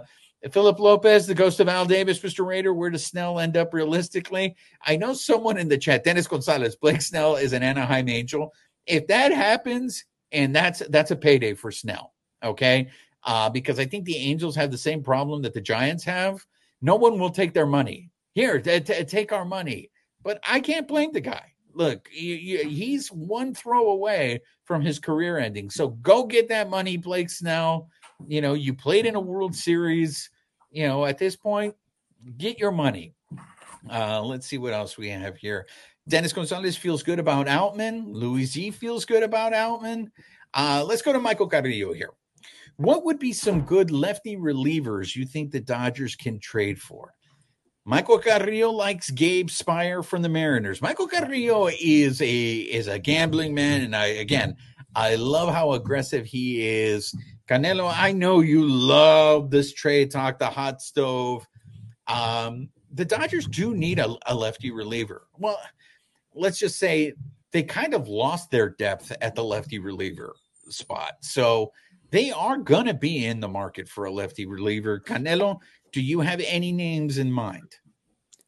[0.51, 2.45] Philip Lopez, the ghost of Al Davis, Mr.
[2.45, 4.55] Raider, where does Snell end up realistically?
[4.85, 8.53] I know someone in the chat, Dennis Gonzalez, Blake Snell is an Anaheim Angel.
[8.85, 12.89] If that happens, and that's that's a payday for Snell, okay?
[13.23, 16.45] Uh, because I think the Angels have the same problem that the Giants have.
[16.81, 18.11] No one will take their money.
[18.33, 19.89] Here, t- t- take our money.
[20.23, 21.53] But I can't blame the guy.
[21.77, 25.69] Look, he's one throw away from his career ending.
[25.69, 27.87] So go get that money, Blake Snell.
[28.27, 30.31] You know, you played in a World Series.
[30.71, 31.75] You know, at this point,
[32.39, 33.13] get your money.
[33.91, 35.67] Uh, let's see what else we have here.
[36.07, 38.11] Dennis Gonzalez feels good about Outman.
[38.11, 40.07] Louis Z feels good about Outman.
[40.55, 42.09] Uh, let's go to Michael Carrillo here.
[42.77, 47.13] What would be some good lefty relievers you think the Dodgers can trade for?
[47.87, 50.81] Michael Carrillo likes Gabe Speier from the Mariners.
[50.81, 54.55] Michael Carrillo is a is a gambling man, and I again
[54.95, 57.15] I love how aggressive he is
[57.47, 61.47] Canelo, I know you love this trade talk, the hot stove.
[62.07, 65.27] Um, the Dodgers do need a, a lefty reliever.
[65.37, 65.57] Well,
[66.35, 67.13] let's just say
[67.51, 70.35] they kind of lost their depth at the lefty reliever
[70.69, 71.13] spot.
[71.21, 71.71] So
[72.11, 74.99] they are going to be in the market for a lefty reliever.
[74.99, 75.59] Canelo,
[75.91, 77.75] do you have any names in mind?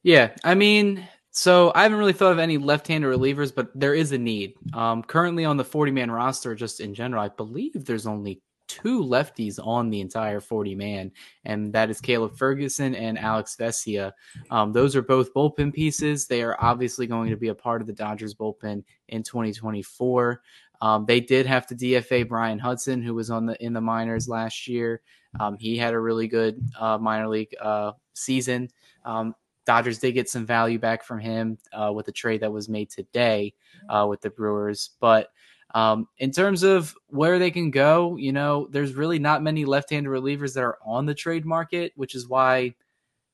[0.04, 4.12] Yeah, I mean, So I haven't really thought of any left-handed relievers, but there is
[4.12, 4.56] a need.
[4.74, 9.58] Um, currently on the 40-man roster, just in general, I believe there's only two lefties
[9.66, 11.12] on the entire 40 man,
[11.46, 14.12] and that is Caleb Ferguson and Alex Vesia.
[14.52, 16.28] Um, those are both bullpen pieces.
[16.28, 20.42] They are obviously going to be a part of the Dodgers bullpen in 2024.
[20.82, 24.30] Um, they did have to DFA Bryan Hudson, who was on the in the minors
[24.30, 25.02] last year.
[25.40, 28.70] Um, he had a really good uh, minor league uh, season.
[29.06, 32.70] Um, Dodgers did get some value back from him uh, with the trade that was
[32.70, 33.54] made today
[33.88, 35.30] uh, with the Brewers, but
[35.76, 40.10] um, in terms of where they can go, you know, there's really not many left-handed
[40.10, 42.74] relievers that are on the trade market, which is why,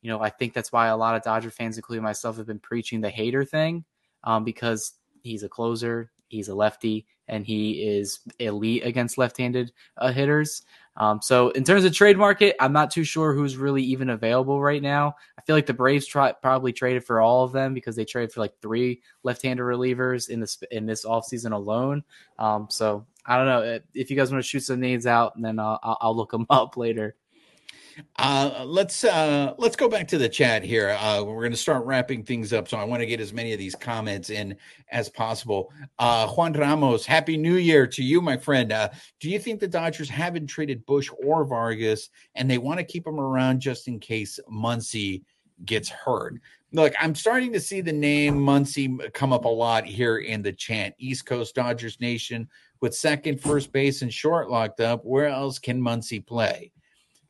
[0.01, 2.59] you know, I think that's why a lot of Dodger fans, including myself, have been
[2.59, 3.85] preaching the Hader thing,
[4.25, 4.93] um, because
[5.23, 10.63] he's a closer, he's a lefty, and he is elite against left-handed uh, hitters.
[10.97, 14.61] Um, so in terms of trade market, I'm not too sure who's really even available
[14.61, 15.15] right now.
[15.37, 18.31] I feel like the Braves try, probably traded for all of them because they traded
[18.31, 22.03] for like three left-handed relievers in this in this offseason alone.
[22.39, 25.43] Um, so I don't know if you guys want to shoot some names out, and
[25.43, 27.15] then I'll, I'll look them up later.
[28.17, 30.89] Uh, let's uh, let's go back to the chat here.
[30.99, 33.53] Uh, we're going to start wrapping things up, so I want to get as many
[33.53, 34.55] of these comments in
[34.91, 35.71] as possible.
[35.99, 38.71] Uh, Juan Ramos, Happy New Year to you, my friend.
[38.71, 38.89] Uh,
[39.19, 43.05] do you think the Dodgers haven't traded Busch or Vargas, and they want to keep
[43.05, 45.23] them around just in case Muncy
[45.63, 46.35] gets hurt?
[46.71, 50.51] Look, I'm starting to see the name Muncy come up a lot here in the
[50.51, 50.93] chant.
[50.97, 52.49] East Coast Dodgers Nation
[52.81, 55.05] with second, first base, and short locked up.
[55.05, 56.71] Where else can Muncy play?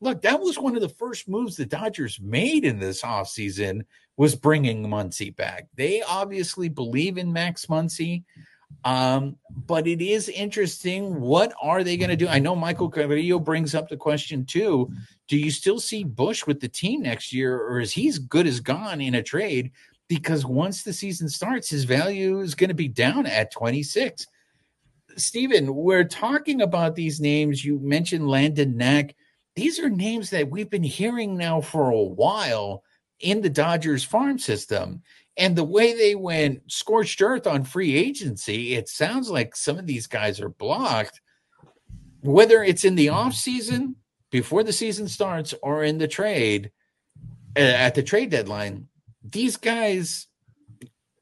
[0.01, 3.85] Look, that was one of the first moves the Dodgers made in this offseason
[4.17, 5.67] was bringing Muncy back.
[5.75, 8.23] They obviously believe in Max Muncy.
[8.83, 11.19] Um, but it is interesting.
[11.19, 12.27] What are they going to do?
[12.27, 14.91] I know Michael Carrillo brings up the question too.
[15.27, 18.45] Do you still see Busch with the team next year, or is he as good
[18.45, 19.71] as gone in a trade?
[20.07, 24.27] Because once the season starts, his value is going to be down at 26.
[25.17, 27.65] Stephen, we're talking about these names.
[27.65, 29.15] You mentioned Landon Knack
[29.55, 32.83] these are names that we've been hearing now for a while
[33.19, 35.01] in the Dodgers farm system.
[35.37, 39.85] And the way they went scorched earth on free agency, it sounds like some of
[39.85, 41.21] these guys are blocked,
[42.21, 43.95] whether it's in the offseason
[44.31, 46.71] before the season starts or in the trade
[47.57, 48.87] uh, at the trade deadline.
[49.23, 50.27] These guys,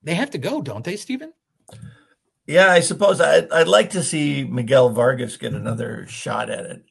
[0.04, 1.34] they have to go, don't they, Stephen?
[2.46, 6.84] Yeah, I suppose I'd, I'd like to see Miguel Vargas get another shot at it.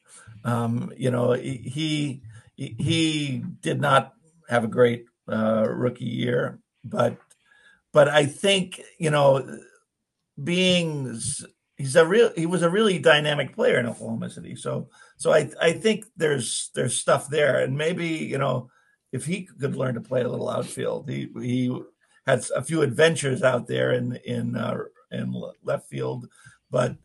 [0.43, 2.21] Um, you know, he
[2.55, 4.13] he did not
[4.49, 7.17] have a great uh, rookie year, but
[7.91, 9.59] but I think you know,
[10.41, 11.17] being
[11.77, 14.55] he's a real he was a really dynamic player in Oklahoma City.
[14.55, 18.69] So so I I think there's there's stuff there, and maybe you know
[19.11, 21.81] if he could learn to play a little outfield, he he
[22.25, 24.77] had a few adventures out there in in uh,
[25.11, 25.33] in
[25.63, 26.27] left field,
[26.69, 26.97] but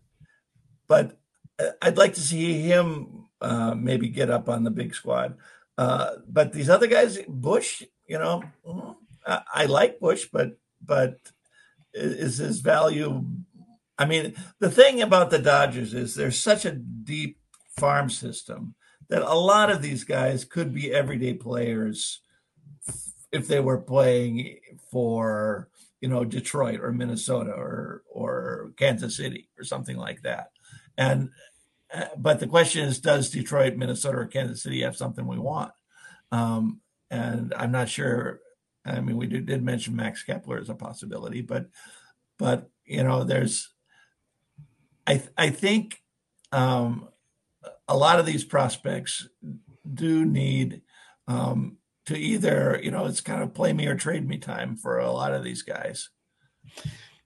[0.86, 1.18] but
[1.58, 5.36] uh, I'd like to see him uh, maybe get up on the big squad.
[5.76, 11.16] Uh, but these other guys, Busch, you know, mm, I, I like Busch, but but
[11.94, 13.24] is his value?
[13.98, 17.38] I mean, the thing about the Dodgers is there's such a deep
[17.78, 18.74] farm system
[19.08, 22.20] that a lot of these guys could be everyday players
[23.32, 24.58] if they were playing
[24.90, 25.68] for
[26.00, 30.50] you know Detroit or Minnesota or or Kansas City or something like that.
[30.96, 31.30] And
[32.16, 35.72] but the question is, does Detroit, Minnesota, or Kansas City have something we want?
[36.30, 36.80] Um,
[37.10, 38.40] and I'm not sure.
[38.84, 41.68] I mean, we did, did mention Max Kepler as a possibility, but
[42.38, 43.68] but you know, there's.
[45.06, 46.02] I I think
[46.52, 47.08] um,
[47.86, 49.28] a lot of these prospects
[49.94, 50.82] do need
[51.26, 54.98] um, to either you know it's kind of play me or trade me time for
[54.98, 56.10] a lot of these guys.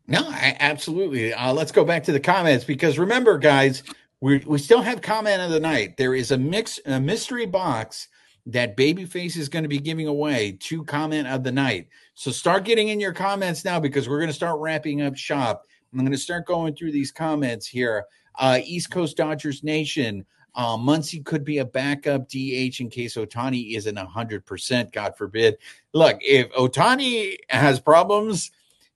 [0.07, 1.33] No, I, absolutely.
[1.33, 3.83] Uh, let's go back to the comments because remember, guys,
[4.23, 5.97] we we still have comment of the night.
[5.97, 8.09] There is a mix a mystery box
[8.47, 11.89] that Babyface is going to be giving away to comment of the night.
[12.14, 15.66] So start getting in your comments now because we're going to start wrapping up shop.
[15.93, 18.05] I'm going to start going through these comments here.
[18.37, 20.25] Uh, East Coast Dodgers Nation.
[20.55, 25.57] Uh, Muncy could be a backup DH in case Ohtani isn't 100%, God forbid.
[25.95, 28.51] Look, if Ohtani has problems,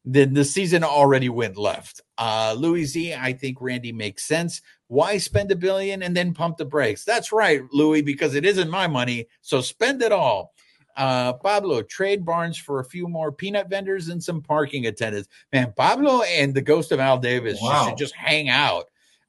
[0.05, 2.01] then the season already went left.
[2.17, 4.63] Uh, Louis Z, I think Randy makes sense.
[4.89, 7.05] Why spend a billion and then pump the brakes?
[7.05, 9.27] That's right, Louis, because it isn't my money.
[9.41, 10.53] So spend it all.
[10.97, 15.29] Uh, Pablo, trade Barnes for a few more peanut vendors and some parking attendants.
[15.53, 17.87] Man, Pablo and the ghost of Al Davis wow.
[17.87, 18.87] should just hang out.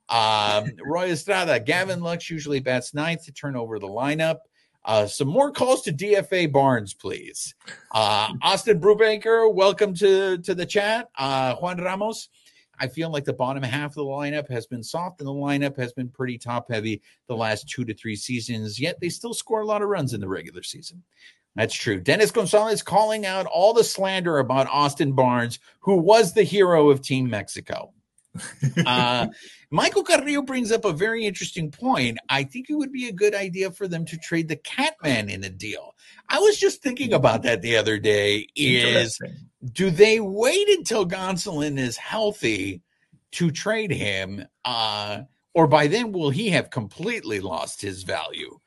[0.10, 4.38] Um, Roy Estrada, Gavin Lux usually bats ninth to turn over the lineup.
[4.86, 7.54] Uh, some more calls to DFA Barnes, please.
[7.92, 11.10] Uh, Austin Brubaker, welcome to, to the chat.
[11.18, 12.30] Uh, Juan Ramos,
[12.80, 15.78] I feel like the bottom half of the lineup has been soft and the lineup
[15.78, 19.62] has been pretty top heavy the last two to three seasons, yet they still score
[19.62, 21.04] a lot of runs in the regular season.
[21.56, 22.00] That's true.
[22.00, 27.02] Dennis Gonzalez calling out all the slander about Austin Barnes, who was the hero of
[27.02, 27.94] Team Mexico.
[28.86, 29.28] uh,
[29.72, 32.18] Michael Carrillo brings up a very interesting point.
[32.30, 35.44] I think it would be a good idea for them to trade the Catman in
[35.44, 35.96] a deal.
[36.30, 38.48] I was just thinking about that the other day.
[38.56, 39.20] Is
[39.74, 42.82] do they wait until Gonsolin is healthy
[43.34, 45.22] to trade him, uh,
[45.54, 48.60] or by then will he have completely lost his value?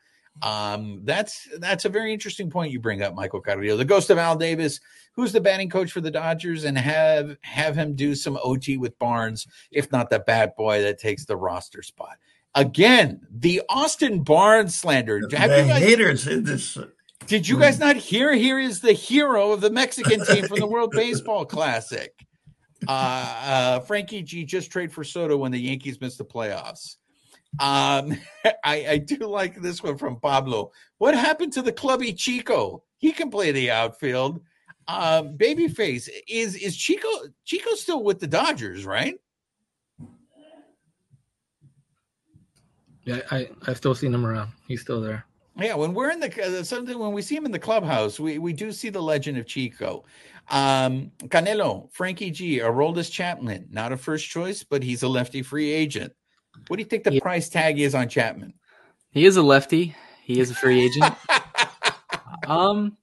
[0.42, 3.76] Um, that's that's a very interesting point you bring up, Michael Carrillo.
[3.76, 4.80] The ghost of Al Davis,
[5.12, 8.98] who's the batting coach for the Dodgers, and have have him do some OT with
[8.98, 12.16] Barnes, if not the bad boy that takes the roster spot.
[12.54, 15.20] Again, the Austin Barnes slander.
[15.32, 16.76] Have the guys, haters in this.
[17.26, 18.34] Did you guys not hear?
[18.34, 22.12] Here is the hero of the Mexican team from the World Baseball Classic.
[22.88, 22.90] Uh,
[23.44, 26.96] uh, Frankie G just trade for Soto when the Yankees missed the playoffs.
[27.58, 28.16] Um,
[28.64, 30.72] I, I do like this one from Pablo.
[30.98, 32.84] What happened to the clubby Chico?
[32.98, 34.40] He can play the outfield.
[34.88, 37.08] Um, babyface is is Chico
[37.44, 39.16] Chico still with the Dodgers, right?
[43.04, 44.50] Yeah, I I've still seen him around.
[44.66, 45.24] He's still there.
[45.56, 48.38] Yeah, when we're in the uh, something when we see him in the clubhouse, we
[48.38, 50.04] we do see the legend of Chico.
[50.50, 55.70] Um, Canelo, Frankie G, Aroldis Chapman, not a first choice, but he's a lefty free
[55.70, 56.12] agent.
[56.68, 58.54] What do you think the he, price tag is on Chapman?
[59.10, 59.94] He is a lefty.
[60.22, 61.14] He is a free agent.
[62.46, 62.96] um,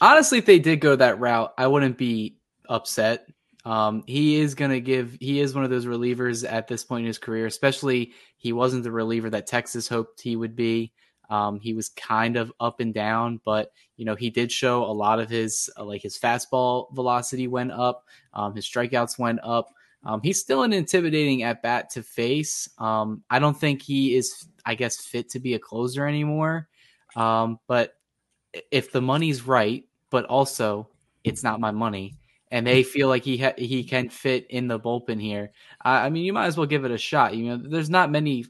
[0.00, 2.36] honestly, if they did go that route, I wouldn't be
[2.68, 3.26] upset.
[3.64, 7.00] Um, he is going to give, he is one of those relievers at this point
[7.00, 10.92] in his career, especially he wasn't the reliever that Texas hoped he would be.
[11.28, 14.92] Um, he was kind of up and down, but you know he did show a
[14.92, 19.72] lot of his uh, like his fastball velocity went up, um, his strikeouts went up.
[20.06, 22.68] Um, he's still an intimidating at bat to face.
[22.78, 26.68] Um, I don't think he is, I guess, fit to be a closer anymore.
[27.16, 27.96] Um, but
[28.70, 30.88] if the money's right, but also
[31.24, 32.14] it's not my money,
[32.52, 35.50] and they feel like he ha- he can fit in the bullpen here,
[35.80, 37.34] I mean, you might as well give it a shot.
[37.34, 38.46] You know, there's not many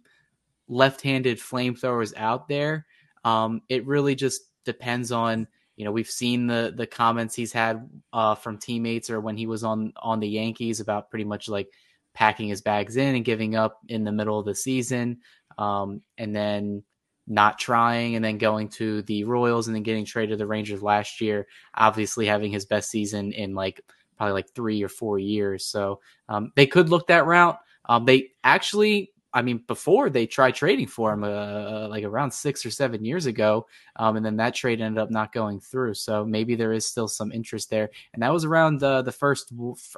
[0.69, 2.85] left-handed flamethrowers out there.
[3.25, 7.89] Um, it really just depends on you know we've seen the the comments he's had
[8.13, 11.69] uh, from teammates or when he was on on the Yankees about pretty much like
[12.15, 15.19] packing his bags in and giving up in the middle of the season,
[15.59, 16.83] um, and then
[17.27, 20.83] not trying and then going to the Royals and then getting traded to the Rangers
[20.83, 21.47] last year.
[21.75, 23.81] Obviously, having his best season in like
[24.17, 25.67] probably like three or four years.
[25.67, 27.59] So um, they could look that route.
[27.89, 32.31] Um, they actually I mean, before they tried trading for him, uh, uh, like around
[32.31, 33.67] six or seven years ago,
[33.97, 35.93] um, and then that trade ended up not going through.
[35.93, 39.53] So maybe there is still some interest there, and that was around the first,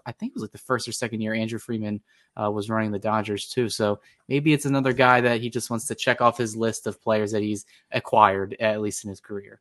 [0.04, 2.00] I think it was like the first or second year Andrew Friedman
[2.36, 3.68] uh, was running the Dodgers too.
[3.68, 7.00] So maybe it's another guy that he just wants to check off his list of
[7.00, 9.60] players that he's acquired at least in his career.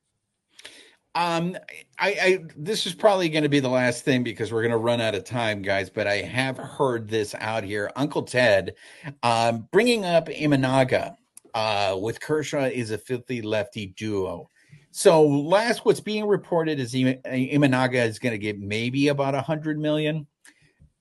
[1.18, 1.58] Um,
[1.98, 4.78] I, I this is probably going to be the last thing because we're going to
[4.78, 5.90] run out of time, guys.
[5.90, 7.92] But I have heard this out here.
[7.96, 8.76] Uncle Ted,
[9.24, 11.16] um, bringing up Imanaga,
[11.56, 14.48] uh, with Kershaw is a filthy lefty duo.
[14.92, 19.80] So last, what's being reported is Imanaga is going to get maybe about a hundred
[19.80, 20.28] million,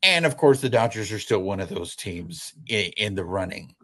[0.03, 3.75] and of course the Dodgers are still one of those teams in, in the running.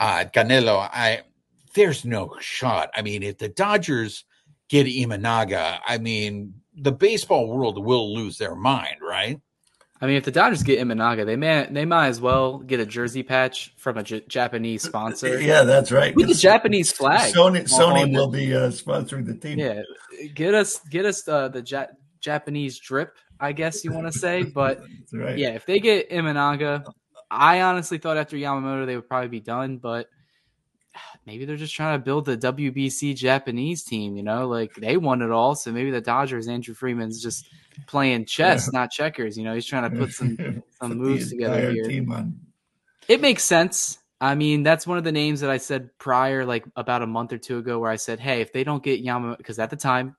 [0.00, 1.20] Uh, Canelo, I
[1.74, 2.88] there's no shot.
[2.96, 4.24] I mean, if the Dodgers
[4.68, 9.40] get Imanaga, I mean, the baseball world will lose their mind, right?
[10.00, 12.86] I mean, if the Dodgers get Imanaga, they may they might as well get a
[12.86, 15.40] jersey patch from a J- Japanese sponsor.
[15.46, 16.14] Yeah, that's right.
[16.14, 17.34] With the Japanese flag.
[17.34, 19.58] Sony Sony will be uh, sponsoring the team.
[19.58, 19.82] Yeah,
[20.34, 21.86] get us get us uh, the ja-
[22.20, 24.42] Japanese drip, I guess you want to say.
[24.54, 24.82] But
[25.12, 25.38] right.
[25.38, 26.84] yeah, if they get Imanaga,
[27.30, 30.08] I honestly thought after Yamamoto they would probably be done, but
[31.26, 35.22] maybe they're just trying to build the WBC Japanese team, you know, like they won
[35.22, 35.54] it all.
[35.54, 37.48] So maybe the Dodgers, Andrew Friedman's just
[37.86, 38.80] playing chess, yeah.
[38.80, 39.36] not checkers.
[39.36, 41.84] You know, he's trying to put some some moves together here.
[43.08, 43.98] It makes sense.
[44.20, 47.32] I mean, that's one of the names that I said prior, like about a month
[47.32, 49.76] or two ago, where I said, hey, if they don't get Yamamoto, because at the
[49.76, 50.16] time,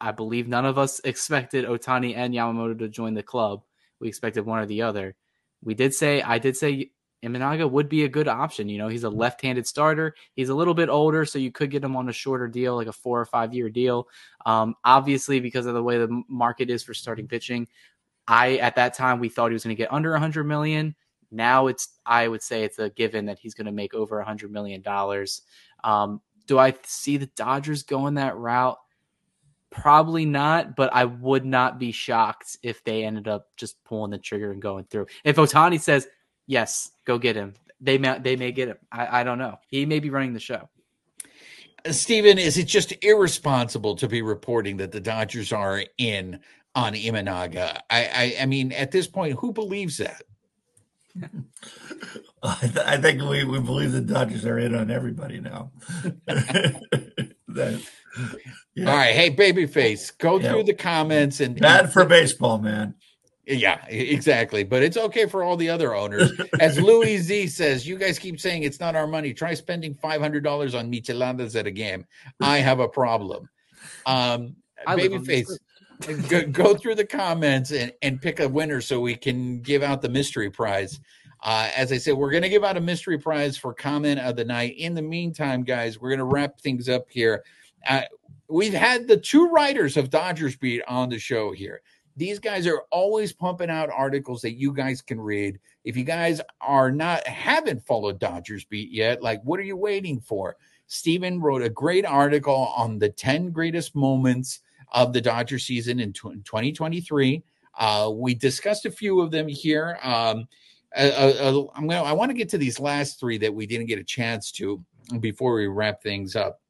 [0.00, 3.62] I believe none of us expected Ohtani and Yamamoto to join the club.
[4.00, 5.14] We expected one or the other.
[5.62, 6.90] We did say, I did say
[7.24, 8.68] Imanaga would be a good option.
[8.68, 10.14] You know, he's a left-handed starter.
[10.34, 12.86] He's a little bit older, so you could get him on a shorter deal, like
[12.86, 14.08] a four or five-year deal.
[14.46, 17.66] Um, obviously, because of the way the market is for starting pitching,
[18.26, 20.94] I at that time we thought he was going to get under 100 million.
[21.30, 24.50] Now it's I would say it's a given that he's going to make over 100
[24.50, 25.42] million dollars.
[25.82, 28.78] Um, Do I see the Dodgers going that route?
[29.70, 34.18] Probably not, but I would not be shocked if they ended up just pulling the
[34.18, 35.06] trigger and going through.
[35.24, 36.06] If Ohtani says,
[36.46, 38.78] "Yes, go get him," they may they may get him.
[38.90, 39.58] I, I don't know.
[39.68, 40.68] He may be running the show.
[41.90, 46.40] Stephen, is it just irresponsible to be reporting that the Dodgers are in
[46.74, 47.80] on Imanaga?
[47.90, 50.22] I, I, I mean, at this point, who believes that?
[52.42, 55.72] I, th- I, think we, we believe the Dodgers are in on everybody now.
[56.26, 57.82] that,
[58.74, 58.90] yeah.
[58.90, 60.50] All right, hey babyface, go yeah.
[60.50, 62.94] through the comments and bad for baseball, man.
[63.46, 64.64] Yeah, exactly.
[64.64, 66.32] But it's okay for all the other owners.
[66.60, 69.34] As Louis Z says, you guys keep saying it's not our money.
[69.34, 72.06] Try spending five hundred dollars on micheladas at a game.
[72.40, 73.48] I have a problem.
[74.06, 74.56] Um,
[74.86, 75.50] babyface,
[76.28, 80.00] go, go, through the comments and, and pick a winner so we can give out
[80.00, 81.00] the mystery prize.
[81.42, 84.36] Uh, as I said, we're going to give out a mystery prize for comment of
[84.36, 84.76] the night.
[84.78, 87.44] In the meantime, guys, we're going to wrap things up here.
[87.86, 88.02] Uh,
[88.48, 91.82] we've had the two writers of Dodgers Beat on the show here.
[92.16, 95.58] These guys are always pumping out articles that you guys can read.
[95.84, 100.20] If you guys are not haven't followed Dodgers Beat yet, like what are you waiting
[100.20, 100.56] for?
[100.86, 104.60] Stephen wrote a great article on the 10 greatest moments
[104.92, 107.42] of the Dodger season in 2023.
[107.76, 109.98] Uh, we discussed a few of them here.
[110.02, 110.46] Um,
[110.96, 113.86] uh, uh, I'm gonna, I want to get to these last three that we didn't
[113.86, 114.82] get a chance to
[115.18, 116.60] before we wrap things up.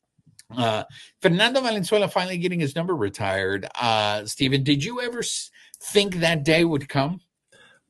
[0.57, 0.85] Uh,
[1.21, 3.67] Fernando Valenzuela finally getting his number retired.
[3.81, 5.23] Uh, Stephen, did you ever
[5.81, 7.21] think that day would come?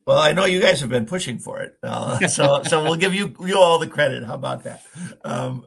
[0.07, 3.15] Well, I know you guys have been pushing for it, uh, so so we'll give
[3.15, 4.25] you you all the credit.
[4.25, 4.83] How about that?
[5.25, 5.67] Um,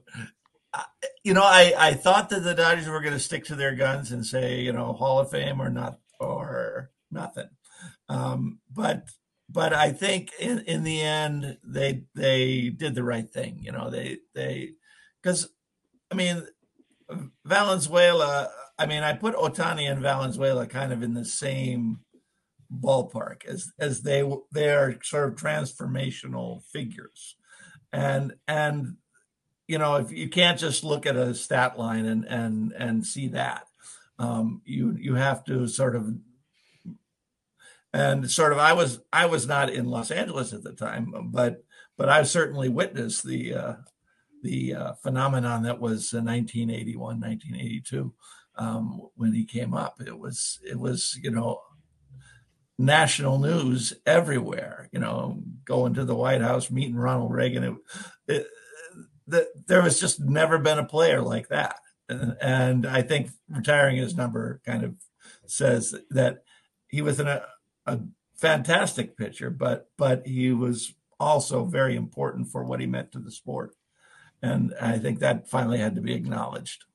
[1.23, 4.11] you know, I I thought that the Dodgers were going to stick to their guns
[4.11, 7.49] and say, you know, Hall of Fame or not or nothing.
[8.09, 9.07] Um, but
[9.49, 13.59] but I think in in the end they they did the right thing.
[13.61, 14.73] You know, they they
[15.21, 15.49] because
[16.11, 16.45] I mean
[17.45, 21.99] Valenzuela, I mean, I put Ohtani and Valenzuela kind of in the same
[22.71, 27.35] ballpark as as they they are sort of transformational figures,
[27.93, 28.97] and and
[29.67, 33.29] you know if you can't just look at a stat line and and and see
[33.29, 33.65] that,
[34.19, 36.13] um, you you have to sort of
[37.93, 41.63] and sort of I was I was not in Los Angeles at the time, but
[41.97, 43.73] but I've certainly witnessed the uh,
[44.47, 48.13] the uh, phenomenon that was 1981, 1982
[48.55, 50.01] um, when he came up.
[50.05, 51.61] It was it was you know
[52.77, 54.87] national news everywhere.
[54.93, 57.63] You know, going to the White House, meeting Ronald Reagan.
[57.63, 57.75] It,
[58.27, 58.47] it,
[59.27, 63.97] the, there was just never been a player like that, and, and I think retiring
[63.97, 64.95] his number kind of
[65.45, 66.43] says that
[66.87, 67.45] he was a,
[67.85, 67.99] a
[68.37, 73.31] fantastic pitcher, but but he was also very important for what he meant to the
[73.31, 73.73] sport
[74.41, 76.85] and I think that finally had to be acknowledged.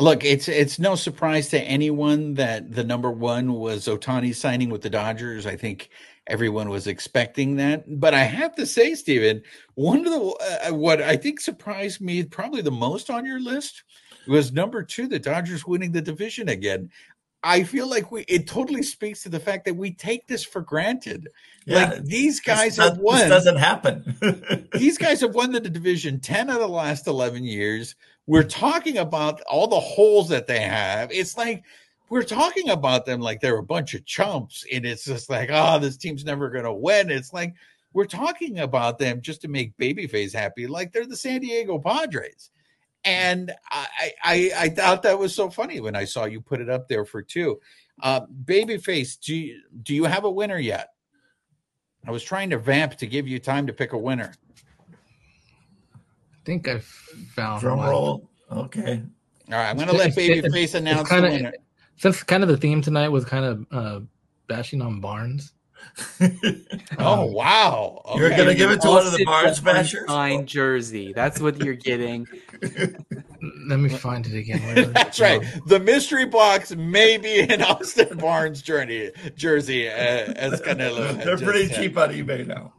[0.00, 4.82] Look, it's it's no surprise to anyone that the number one was Ohtani signing with
[4.82, 5.44] the Dodgers.
[5.44, 5.90] I think
[6.28, 7.84] everyone was expecting that.
[7.98, 9.42] But I have to say, Stephen,
[9.74, 13.82] one of the uh, what I think surprised me probably the most on your list
[14.28, 16.90] was number two, the Dodgers winning the division again.
[17.42, 20.60] I feel like we it totally speaks to the fact that we take this for
[20.60, 21.28] granted.
[21.66, 23.18] Yeah, like these guys this, have won.
[23.20, 24.68] This doesn't happen.
[24.72, 27.94] these guys have won the division 10 of the last 11 years.
[28.26, 31.12] We're talking about all the holes that they have.
[31.12, 31.62] It's like
[32.10, 34.64] we're talking about them like they're a bunch of chumps.
[34.72, 37.10] And it's just like, oh, this team's never gonna win.
[37.10, 37.54] It's like
[37.92, 42.50] we're talking about them just to make babyface happy, like they're the San Diego Padres.
[43.04, 46.68] And I, I, I thought that was so funny when I saw you put it
[46.68, 47.60] up there for two.
[48.02, 50.90] Uh, Babyface, do you, do you have a winner yet?
[52.06, 54.32] I was trying to vamp to give you time to pick a winner.
[55.94, 56.78] I think I
[57.34, 57.90] found drum one.
[57.90, 58.30] roll.
[58.50, 59.02] Okay.
[59.50, 61.52] All right, I'm going to let Babyface announce kinda, the winner.
[61.96, 64.00] Since kind of the theme tonight was kind of uh,
[64.46, 65.52] bashing on Barnes,
[66.98, 68.02] oh wow!
[68.04, 68.18] Okay.
[68.18, 70.06] You're gonna give it to one of the Barnes bashers?
[70.06, 71.12] Fine jersey.
[71.12, 72.26] That's what you're getting.
[73.68, 74.92] Let me find it again.
[74.94, 75.42] That's right.
[75.66, 81.22] The mystery box may be an Austin Barnes journey jersey, uh, as Canelo.
[81.22, 82.72] They're pretty cheap on eBay now.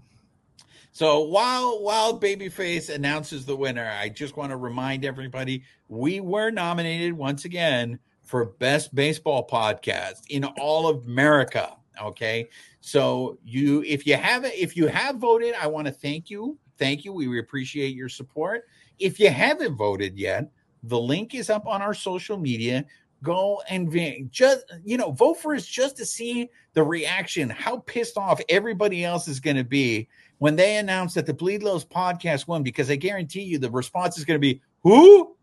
[0.92, 6.52] So while while Babyface announces the winner, I just want to remind everybody we were
[6.52, 11.76] nominated once again for best baseball podcast in all of America.
[12.02, 12.50] Okay.
[12.90, 16.58] So you if you haven't if you have voted, I want to thank you.
[16.78, 17.14] Thank you.
[17.14, 18.64] We appreciate your support.
[18.98, 20.50] If you haven't voted yet,
[20.84, 22.86] the link is up on our social media.
[23.22, 28.18] Go and just you know vote for us just to see the reaction, how pissed
[28.18, 30.08] off everybody else is going to be
[30.40, 32.64] when they announce that the Bleedos podcast won.
[32.64, 35.36] Because I guarantee you, the response is going to be, "Who?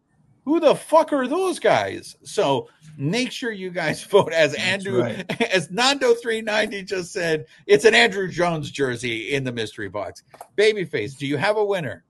[0.46, 2.16] Who the fuck are those guys?
[2.22, 5.42] So make sure you guys vote as Andrew, right.
[5.52, 10.22] as Nando 390 just said, it's an Andruw Jones jersey in the mystery box.
[10.56, 12.04] Babyface, do you have a winner?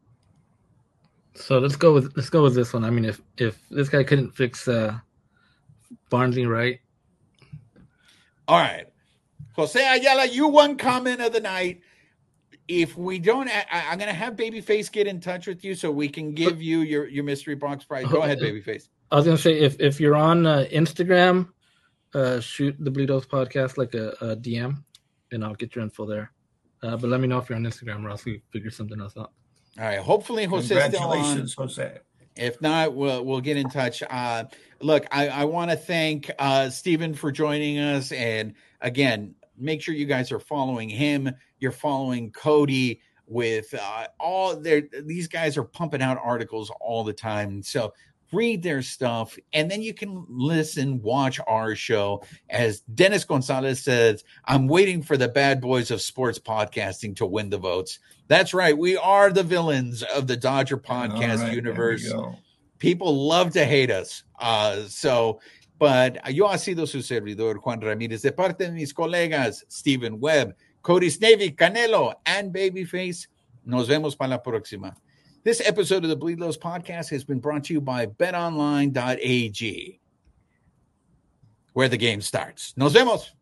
[1.34, 2.84] So let's go with let's go with this one.
[2.84, 4.98] I mean, if if this guy couldn't fix uh
[6.08, 6.78] Barnsley right.
[8.48, 8.86] All right.
[9.52, 11.80] Jose Ayala, you won comment of the night.
[12.68, 15.90] If we don't, I, am going to have Babyface get in touch with you so
[15.90, 18.06] we can give you your, your mystery box prize.
[18.06, 18.88] Go ahead, Babyface.
[19.10, 21.48] I was going to say if, if you're on uh, Instagram,
[22.14, 24.82] uh, shoot the Bleedos podcast like a, a, DM,
[25.30, 26.32] and I'll get your info there.
[26.82, 29.16] Uh, but let me know if you're on Instagram, or else we figure something else
[29.16, 29.32] out.
[29.78, 29.98] All right.
[29.98, 31.98] Hopefully, Jose Congratulations, Jose.
[32.36, 34.02] If not, we'll we'll get in touch.
[34.08, 34.44] Uh,
[34.80, 39.94] look, I, I want to thank uh, Stephen for joining us, and again, make sure
[39.94, 41.30] you guys are following him.
[41.58, 44.82] You're following Cody with uh, all their.
[45.02, 47.92] These guys are pumping out articles all the time, so
[48.32, 52.22] read their stuff, and then you can listen, watch our show.
[52.50, 57.50] As Dennis Gonzalez says, I'm waiting for the bad boys of sports podcasting to win
[57.50, 57.98] the votes.
[58.28, 58.76] That's right.
[58.76, 62.12] We are the villains of the Dodger podcast right, universe.
[62.78, 64.24] People love to hate us.
[64.38, 65.40] Uh, so,
[65.78, 70.54] but yo ha sido su servidor, Juan Ramírez, de parte de mis colegas, Stephen Webb,
[70.86, 73.26] Cody Snavely, Canelo, and Babyface.
[73.64, 74.94] Nos vemos para la próxima.
[75.42, 80.00] This episode of the Bleedos podcast has been brought to you by betonline.ag,
[81.72, 82.72] where the game starts.
[82.76, 83.32] Nos vemos.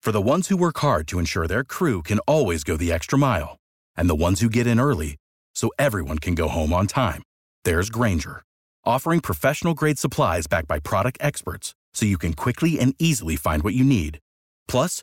[0.00, 3.18] For the ones who work hard to ensure their crew can always go the extra
[3.18, 3.58] mile,
[3.94, 5.16] and the ones who get in early
[5.54, 7.22] so everyone can go home on time,
[7.66, 8.42] there's Grainger,
[8.86, 13.62] offering professional grade supplies backed by product experts so you can quickly and easily find
[13.62, 14.18] what you need.
[14.66, 15.02] Plus,